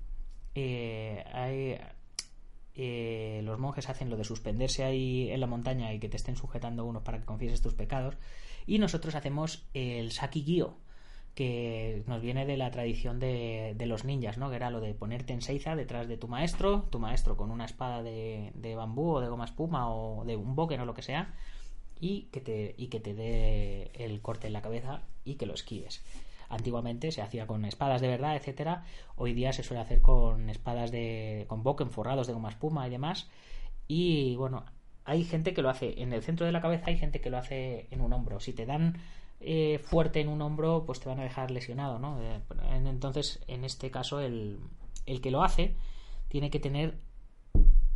Eh, 0.54 1.24
eh, 2.74 3.40
los 3.44 3.58
monjes 3.58 3.88
hacen 3.88 4.10
lo 4.10 4.16
de 4.16 4.24
suspenderse 4.24 4.84
ahí 4.84 5.30
en 5.30 5.40
la 5.40 5.46
montaña 5.46 5.92
y 5.92 6.00
que 6.00 6.08
te 6.08 6.16
estén 6.16 6.36
sujetando 6.36 6.84
unos 6.84 7.02
para 7.02 7.18
que 7.18 7.24
confieses 7.24 7.62
tus 7.62 7.74
pecados. 7.74 8.16
Y 8.66 8.78
nosotros 8.78 9.14
hacemos 9.14 9.66
el 9.74 10.10
Saki 10.12 10.42
Gyo, 10.42 10.76
que 11.34 12.02
nos 12.06 12.22
viene 12.22 12.46
de 12.46 12.56
la 12.56 12.70
tradición 12.70 13.18
de, 13.18 13.76
los 13.86 14.04
ninjas, 14.04 14.38
¿no? 14.38 14.50
Que 14.50 14.56
era 14.56 14.70
lo 14.70 14.80
de 14.80 14.94
ponerte 14.94 15.32
en 15.32 15.42
seiza 15.42 15.76
detrás 15.76 16.08
de 16.08 16.16
tu 16.16 16.28
maestro, 16.28 16.86
tu 16.90 16.98
maestro 16.98 17.36
con 17.36 17.50
una 17.50 17.64
espada 17.64 18.02
de, 18.02 18.74
bambú 18.76 19.16
o 19.16 19.20
de 19.20 19.28
goma 19.28 19.44
espuma 19.44 19.92
o 19.92 20.24
de 20.24 20.36
un 20.36 20.54
boque 20.54 20.78
o 20.78 20.84
lo 20.84 20.94
que 20.94 21.02
sea, 21.02 21.34
y 22.00 22.22
que 22.32 22.40
te, 22.40 22.74
y 22.76 22.88
que 22.88 23.00
te 23.00 23.14
dé 23.14 23.90
el 23.94 24.20
corte 24.20 24.46
en 24.46 24.52
la 24.52 24.62
cabeza 24.62 25.02
y 25.24 25.34
que 25.34 25.46
lo 25.46 25.54
esquives. 25.54 26.02
Antiguamente 26.48 27.12
se 27.12 27.22
hacía 27.22 27.46
con 27.46 27.64
espadas 27.64 28.00
de 28.00 28.08
verdad, 28.08 28.36
etcétera. 28.36 28.84
Hoy 29.16 29.34
día 29.34 29.52
se 29.52 29.62
suele 29.62 29.82
hacer 29.82 30.02
con 30.02 30.50
espadas 30.50 30.90
de. 30.90 31.44
con 31.48 31.62
boque 31.62 31.84
forrados 31.86 32.26
de 32.26 32.32
goma 32.32 32.50
espuma 32.50 32.86
y 32.86 32.90
demás. 32.90 33.28
Y 33.88 34.36
bueno, 34.36 34.64
hay 35.04 35.24
gente 35.24 35.54
que 35.54 35.62
lo 35.62 35.70
hace 35.70 36.00
en 36.02 36.12
el 36.12 36.22
centro 36.22 36.46
de 36.46 36.52
la 36.52 36.60
cabeza, 36.60 36.86
hay 36.86 36.98
gente 36.98 37.20
que 37.20 37.30
lo 37.30 37.38
hace 37.38 37.88
en 37.90 38.00
un 38.00 38.12
hombro. 38.12 38.40
Si 38.40 38.52
te 38.52 38.66
dan 38.66 38.98
eh, 39.40 39.78
fuerte 39.82 40.20
en 40.20 40.28
un 40.28 40.40
hombro, 40.42 40.84
pues 40.86 41.00
te 41.00 41.08
van 41.08 41.20
a 41.20 41.24
dejar 41.24 41.50
lesionado, 41.50 41.98
¿no? 41.98 42.20
Eh, 42.22 42.40
entonces, 42.86 43.42
en 43.46 43.64
este 43.64 43.90
caso, 43.90 44.20
el, 44.20 44.60
el 45.06 45.20
que 45.20 45.30
lo 45.30 45.42
hace 45.42 45.74
tiene 46.28 46.50
que 46.50 46.60
tener 46.60 46.94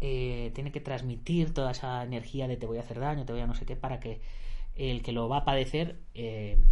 eh, 0.00 0.52
tiene 0.54 0.70
que 0.70 0.80
transmitir 0.80 1.52
toda 1.52 1.72
esa 1.72 2.04
energía 2.04 2.46
de 2.46 2.56
te 2.56 2.66
voy 2.66 2.78
a 2.78 2.82
hacer 2.82 3.00
daño, 3.00 3.24
te 3.24 3.32
voy 3.32 3.42
a 3.42 3.46
no 3.46 3.54
sé 3.54 3.66
qué, 3.66 3.74
para 3.74 3.98
que 3.98 4.20
el 4.78 5.02
que 5.02 5.12
lo 5.12 5.28
va 5.28 5.38
a 5.38 5.44
padecer, 5.44 5.96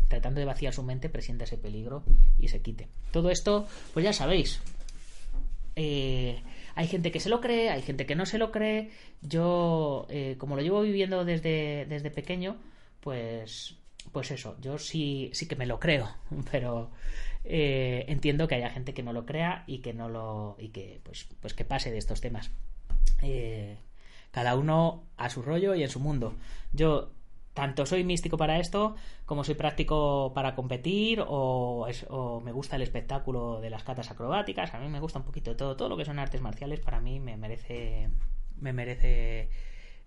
tratando 0.08 0.40
de 0.40 0.46
vaciar 0.46 0.72
su 0.72 0.82
mente, 0.82 1.08
presienta 1.08 1.44
ese 1.44 1.58
peligro 1.58 2.04
y 2.38 2.48
se 2.48 2.62
quite. 2.62 2.88
Todo 3.10 3.30
esto, 3.30 3.66
pues 3.92 4.04
ya 4.04 4.12
sabéis. 4.12 4.60
hay 5.76 6.86
gente 6.88 7.10
que 7.10 7.20
se 7.20 7.28
lo 7.28 7.40
cree, 7.40 7.70
hay 7.70 7.82
gente 7.82 8.06
que 8.06 8.14
no 8.14 8.24
se 8.24 8.38
lo 8.38 8.52
cree. 8.52 8.90
Yo, 9.22 10.06
como 10.38 10.56
lo 10.56 10.62
llevo 10.62 10.82
viviendo 10.82 11.24
desde, 11.24 11.86
desde 11.88 12.10
pequeño, 12.10 12.56
pues 13.00 13.76
pues 14.12 14.30
eso, 14.30 14.56
yo 14.60 14.78
sí, 14.78 15.30
sí 15.34 15.46
que 15.46 15.56
me 15.56 15.66
lo 15.66 15.78
creo, 15.78 16.08
pero 16.50 16.90
eh, 17.44 18.04
entiendo 18.08 18.48
que 18.48 18.56
haya 18.56 18.70
gente 18.70 18.94
que 18.94 19.02
no 19.02 19.12
lo 19.12 19.26
crea 19.26 19.64
y 19.66 19.78
que 19.78 19.92
no 19.92 20.08
lo 20.08 20.56
y 20.58 20.68
que 20.68 21.00
pues, 21.02 21.28
pues 21.40 21.54
que 21.54 21.64
pase 21.64 21.90
de 21.90 21.98
estos 21.98 22.20
temas. 22.20 22.50
Eh, 23.22 23.78
cada 24.30 24.56
uno 24.56 25.04
a 25.16 25.30
su 25.30 25.42
rollo 25.42 25.74
y 25.74 25.82
en 25.82 25.88
su 25.88 26.00
mundo. 26.00 26.34
Yo 26.72 27.12
tanto 27.56 27.86
soy 27.86 28.04
místico 28.04 28.36
para 28.36 28.60
esto 28.60 28.96
como 29.24 29.42
soy 29.42 29.54
práctico 29.54 30.32
para 30.34 30.54
competir 30.54 31.24
o, 31.26 31.88
me 32.44 32.52
gusta 32.52 32.76
el 32.76 32.82
espectáculo 32.82 33.62
de 33.62 33.70
las 33.70 33.82
catas 33.82 34.10
acrobáticas. 34.10 34.74
A 34.74 34.78
mí 34.78 34.88
me 34.88 35.00
gusta 35.00 35.20
un 35.20 35.24
poquito 35.24 35.56
todo. 35.56 35.74
Todo 35.74 35.88
lo 35.88 35.96
que 35.96 36.04
son 36.04 36.18
artes 36.18 36.42
marciales 36.42 36.80
para 36.80 37.00
mí 37.00 37.18
me 37.18 37.38
merece 37.38 38.10
me 38.60 38.74
merece 38.74 39.48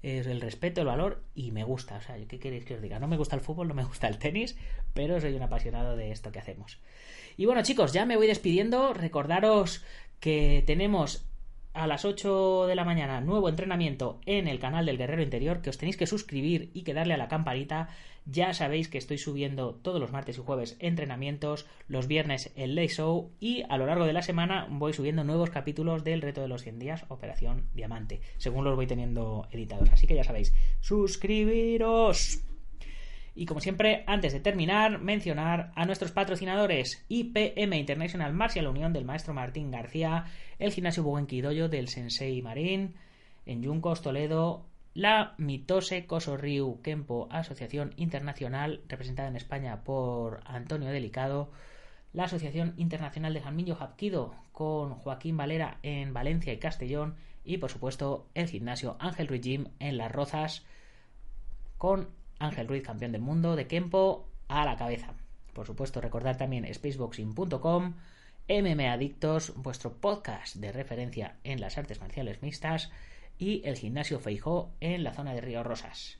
es 0.04 0.28
el 0.28 0.42
respeto, 0.42 0.82
el 0.82 0.88
valor 0.88 1.24
y 1.34 1.50
me 1.50 1.64
gusta. 1.64 1.98
O 1.98 2.02
sea, 2.02 2.18
¿qué 2.28 2.38
queréis 2.40 2.66
que 2.66 2.76
os 2.76 2.82
diga? 2.84 3.00
No 3.00 3.08
me 3.08 3.18
gusta 3.18 3.36
el 3.36 3.42
fútbol, 3.42 3.68
no 3.68 3.74
me 3.74 3.84
gusta 3.84 4.08
el 4.08 4.20
tenis, 4.20 4.56
pero 4.94 5.20
soy 5.20 5.34
un 5.34 5.42
apasionado 5.42 5.98
de 5.98 6.12
esto 6.12 6.32
que 6.32 6.38
hacemos. 6.38 6.78
Y 7.36 7.48
bueno, 7.48 7.64
chicos, 7.64 7.94
ya 7.94 8.06
me 8.06 8.16
voy 8.16 8.28
despidiendo. 8.28 8.94
Recordaros 8.94 9.84
que 10.20 10.64
tenemos 10.68 11.26
a 11.74 11.88
las 11.88 12.06
8 12.06 12.66
de 12.68 12.76
la 12.76 12.84
mañana 12.84 13.22
nuevo 13.22 13.50
entrenamiento 13.50 14.20
en 14.26 14.48
el 14.48 14.60
canal 14.60 14.86
del 14.86 14.98
Guerrero 14.98 15.22
Interior, 15.22 15.62
que 15.62 15.70
os 15.70 15.78
tenéis 15.78 15.98
que 15.98 16.08
suscribir 16.08 16.72
y 16.74 16.84
que 16.84 16.94
darle 16.94 17.14
a 17.14 17.18
la 17.18 17.28
campanita. 17.28 17.90
Ya 18.26 18.54
sabéis 18.54 18.90
que 18.90 18.98
estoy 18.98 19.18
subiendo 19.18 19.76
todos 19.76 20.00
los 20.00 20.12
martes 20.12 20.38
y 20.38 20.42
jueves 20.42 20.78
entrenamientos, 20.80 21.66
los 21.88 22.08
viernes 22.08 22.52
el 22.56 22.76
Lay 22.76 22.88
Show 22.88 23.32
y 23.40 23.64
a 23.70 23.78
lo 23.78 23.86
largo 23.86 24.06
de 24.06 24.14
la 24.14 24.22
semana 24.22 24.68
voy 24.70 24.94
subiendo 24.94 25.24
nuevos 25.24 25.50
capítulos 25.50 26.04
del 26.04 26.22
reto 26.22 26.42
de 26.42 26.48
los 26.48 26.64
100 26.64 26.80
días, 26.80 27.06
Operación 27.08 27.70
Diamante, 27.74 28.22
según 28.38 28.66
los 28.66 28.76
voy 28.76 28.88
teniendo 28.88 29.48
editados. 29.52 29.90
Así 29.92 30.06
que 30.06 30.16
ya 30.16 30.24
sabéis, 30.24 30.54
suscribiros. 30.82 32.49
Y 33.40 33.46
como 33.46 33.62
siempre, 33.62 34.04
antes 34.06 34.34
de 34.34 34.42
terminar, 34.42 35.00
mencionar 35.00 35.72
a 35.74 35.86
nuestros 35.86 36.12
patrocinadores 36.12 37.06
IPM 37.08 37.74
International 37.78 38.34
Martial 38.34 38.68
Unión 38.68 38.92
del 38.92 39.06
maestro 39.06 39.34
Martín 39.34 39.72
García, 39.72 40.26
el 40.58 40.74
gimnasio 40.74 41.04
Buenquidoyo 41.04 41.70
del 41.70 41.88
Sensei 41.88 42.42
Marín, 42.42 42.96
en 43.46 43.64
Yuncos, 43.64 44.02
Toledo, 44.02 44.66
la 44.94 45.36
Mitose 45.38 46.06
Koso 46.06 46.38
Kempo 46.84 47.30
Asociación 47.32 47.94
Internacional, 47.96 48.82
representada 48.90 49.30
en 49.30 49.38
España 49.38 49.86
por 49.86 50.42
Antonio 50.44 50.90
Delicado, 50.90 51.50
la 52.12 52.26
Asociación 52.26 52.74
Internacional 52.76 53.34
de 53.34 53.40
Jamillo 53.40 53.78
Hapkido 53.80 54.36
con 54.52 54.96
Joaquín 54.96 55.38
Valera 55.38 55.78
en 55.82 56.14
Valencia 56.14 56.52
y 56.52 56.60
Castellón, 56.60 57.16
y 57.46 57.58
por 57.58 57.72
supuesto 57.72 58.28
el 58.34 58.50
gimnasio 58.50 58.98
Ángel 59.00 59.30
Ruiz 59.30 59.46
en 59.80 59.98
Las 59.98 60.12
Rozas 60.12 60.66
con 61.78 62.19
Ángel 62.40 62.68
Ruiz, 62.68 62.84
campeón 62.84 63.12
del 63.12 63.22
mundo 63.22 63.56
de 63.56 63.68
Kempo, 63.68 64.28
a 64.48 64.66
la 64.66 64.78
cabeza. 64.78 65.14
Por 65.54 65.68
supuesto, 65.68 66.02
recordar 66.02 66.38
también 66.38 66.66
spaceboxing.com, 66.74 67.96
MM 68.48 68.88
Adictos, 68.90 69.54
vuestro 69.56 69.94
podcast 69.94 70.56
de 70.56 70.72
referencia 70.72 71.36
en 71.44 71.62
las 71.62 71.78
artes 71.78 72.00
marciales 72.00 72.42
mixtas, 72.42 72.92
y 73.38 73.62
el 73.66 73.78
gimnasio 73.78 74.20
Feijó 74.20 74.74
en 74.80 75.04
la 75.04 75.14
zona 75.14 75.34
de 75.34 75.42
Río 75.42 75.64
Rosas. 75.64 76.20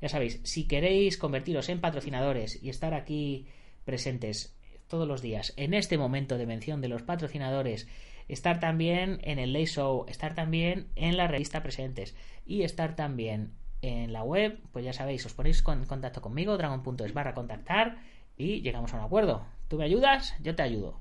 Ya 0.00 0.08
sabéis, 0.08 0.40
si 0.44 0.66
queréis 0.66 1.18
convertiros 1.18 1.68
en 1.68 1.80
patrocinadores 1.80 2.62
y 2.62 2.68
estar 2.68 2.94
aquí 2.94 3.46
presentes 3.84 4.56
todos 4.86 5.06
los 5.06 5.22
días 5.22 5.54
en 5.56 5.74
este 5.74 5.98
momento 5.98 6.38
de 6.38 6.46
mención 6.46 6.80
de 6.80 6.88
los 6.88 7.02
patrocinadores, 7.02 7.88
estar 8.28 8.60
también 8.60 9.20
en 9.22 9.38
el 9.38 9.52
Lay 9.52 9.66
Show, 9.66 10.04
estar 10.08 10.34
también 10.34 10.88
en 10.96 11.16
la 11.16 11.28
revista 11.28 11.62
Presentes 11.62 12.14
y 12.46 12.62
estar 12.62 12.96
también 12.96 13.52
en 13.82 14.12
la 14.12 14.22
web, 14.22 14.60
pues 14.72 14.84
ya 14.84 14.92
sabéis, 14.92 15.24
os 15.26 15.34
ponéis 15.34 15.62
en 15.66 15.84
contacto 15.84 16.20
conmigo, 16.20 16.56
dragon.es 16.56 17.14
barra 17.14 17.34
contactar 17.34 17.98
y 18.36 18.60
llegamos 18.62 18.92
a 18.92 18.98
un 18.98 19.04
acuerdo. 19.04 19.44
Tú 19.68 19.76
me 19.76 19.84
ayudas, 19.84 20.34
yo 20.40 20.54
te 20.54 20.62
ayudo. 20.62 20.94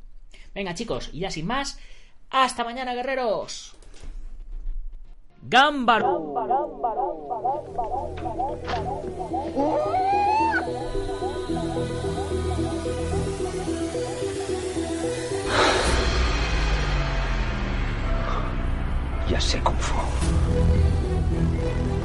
Venga 0.53 0.73
chicos, 0.73 1.09
y 1.13 1.19
ya 1.19 1.31
sin 1.31 1.47
más, 1.47 1.79
hasta 2.29 2.63
mañana 2.63 2.93
guerreros. 2.93 3.75
Gámbaro. 5.43 6.33
Ya 19.29 19.41
sé 19.41 19.61
cómo 19.61 19.77
fue. 19.79 21.96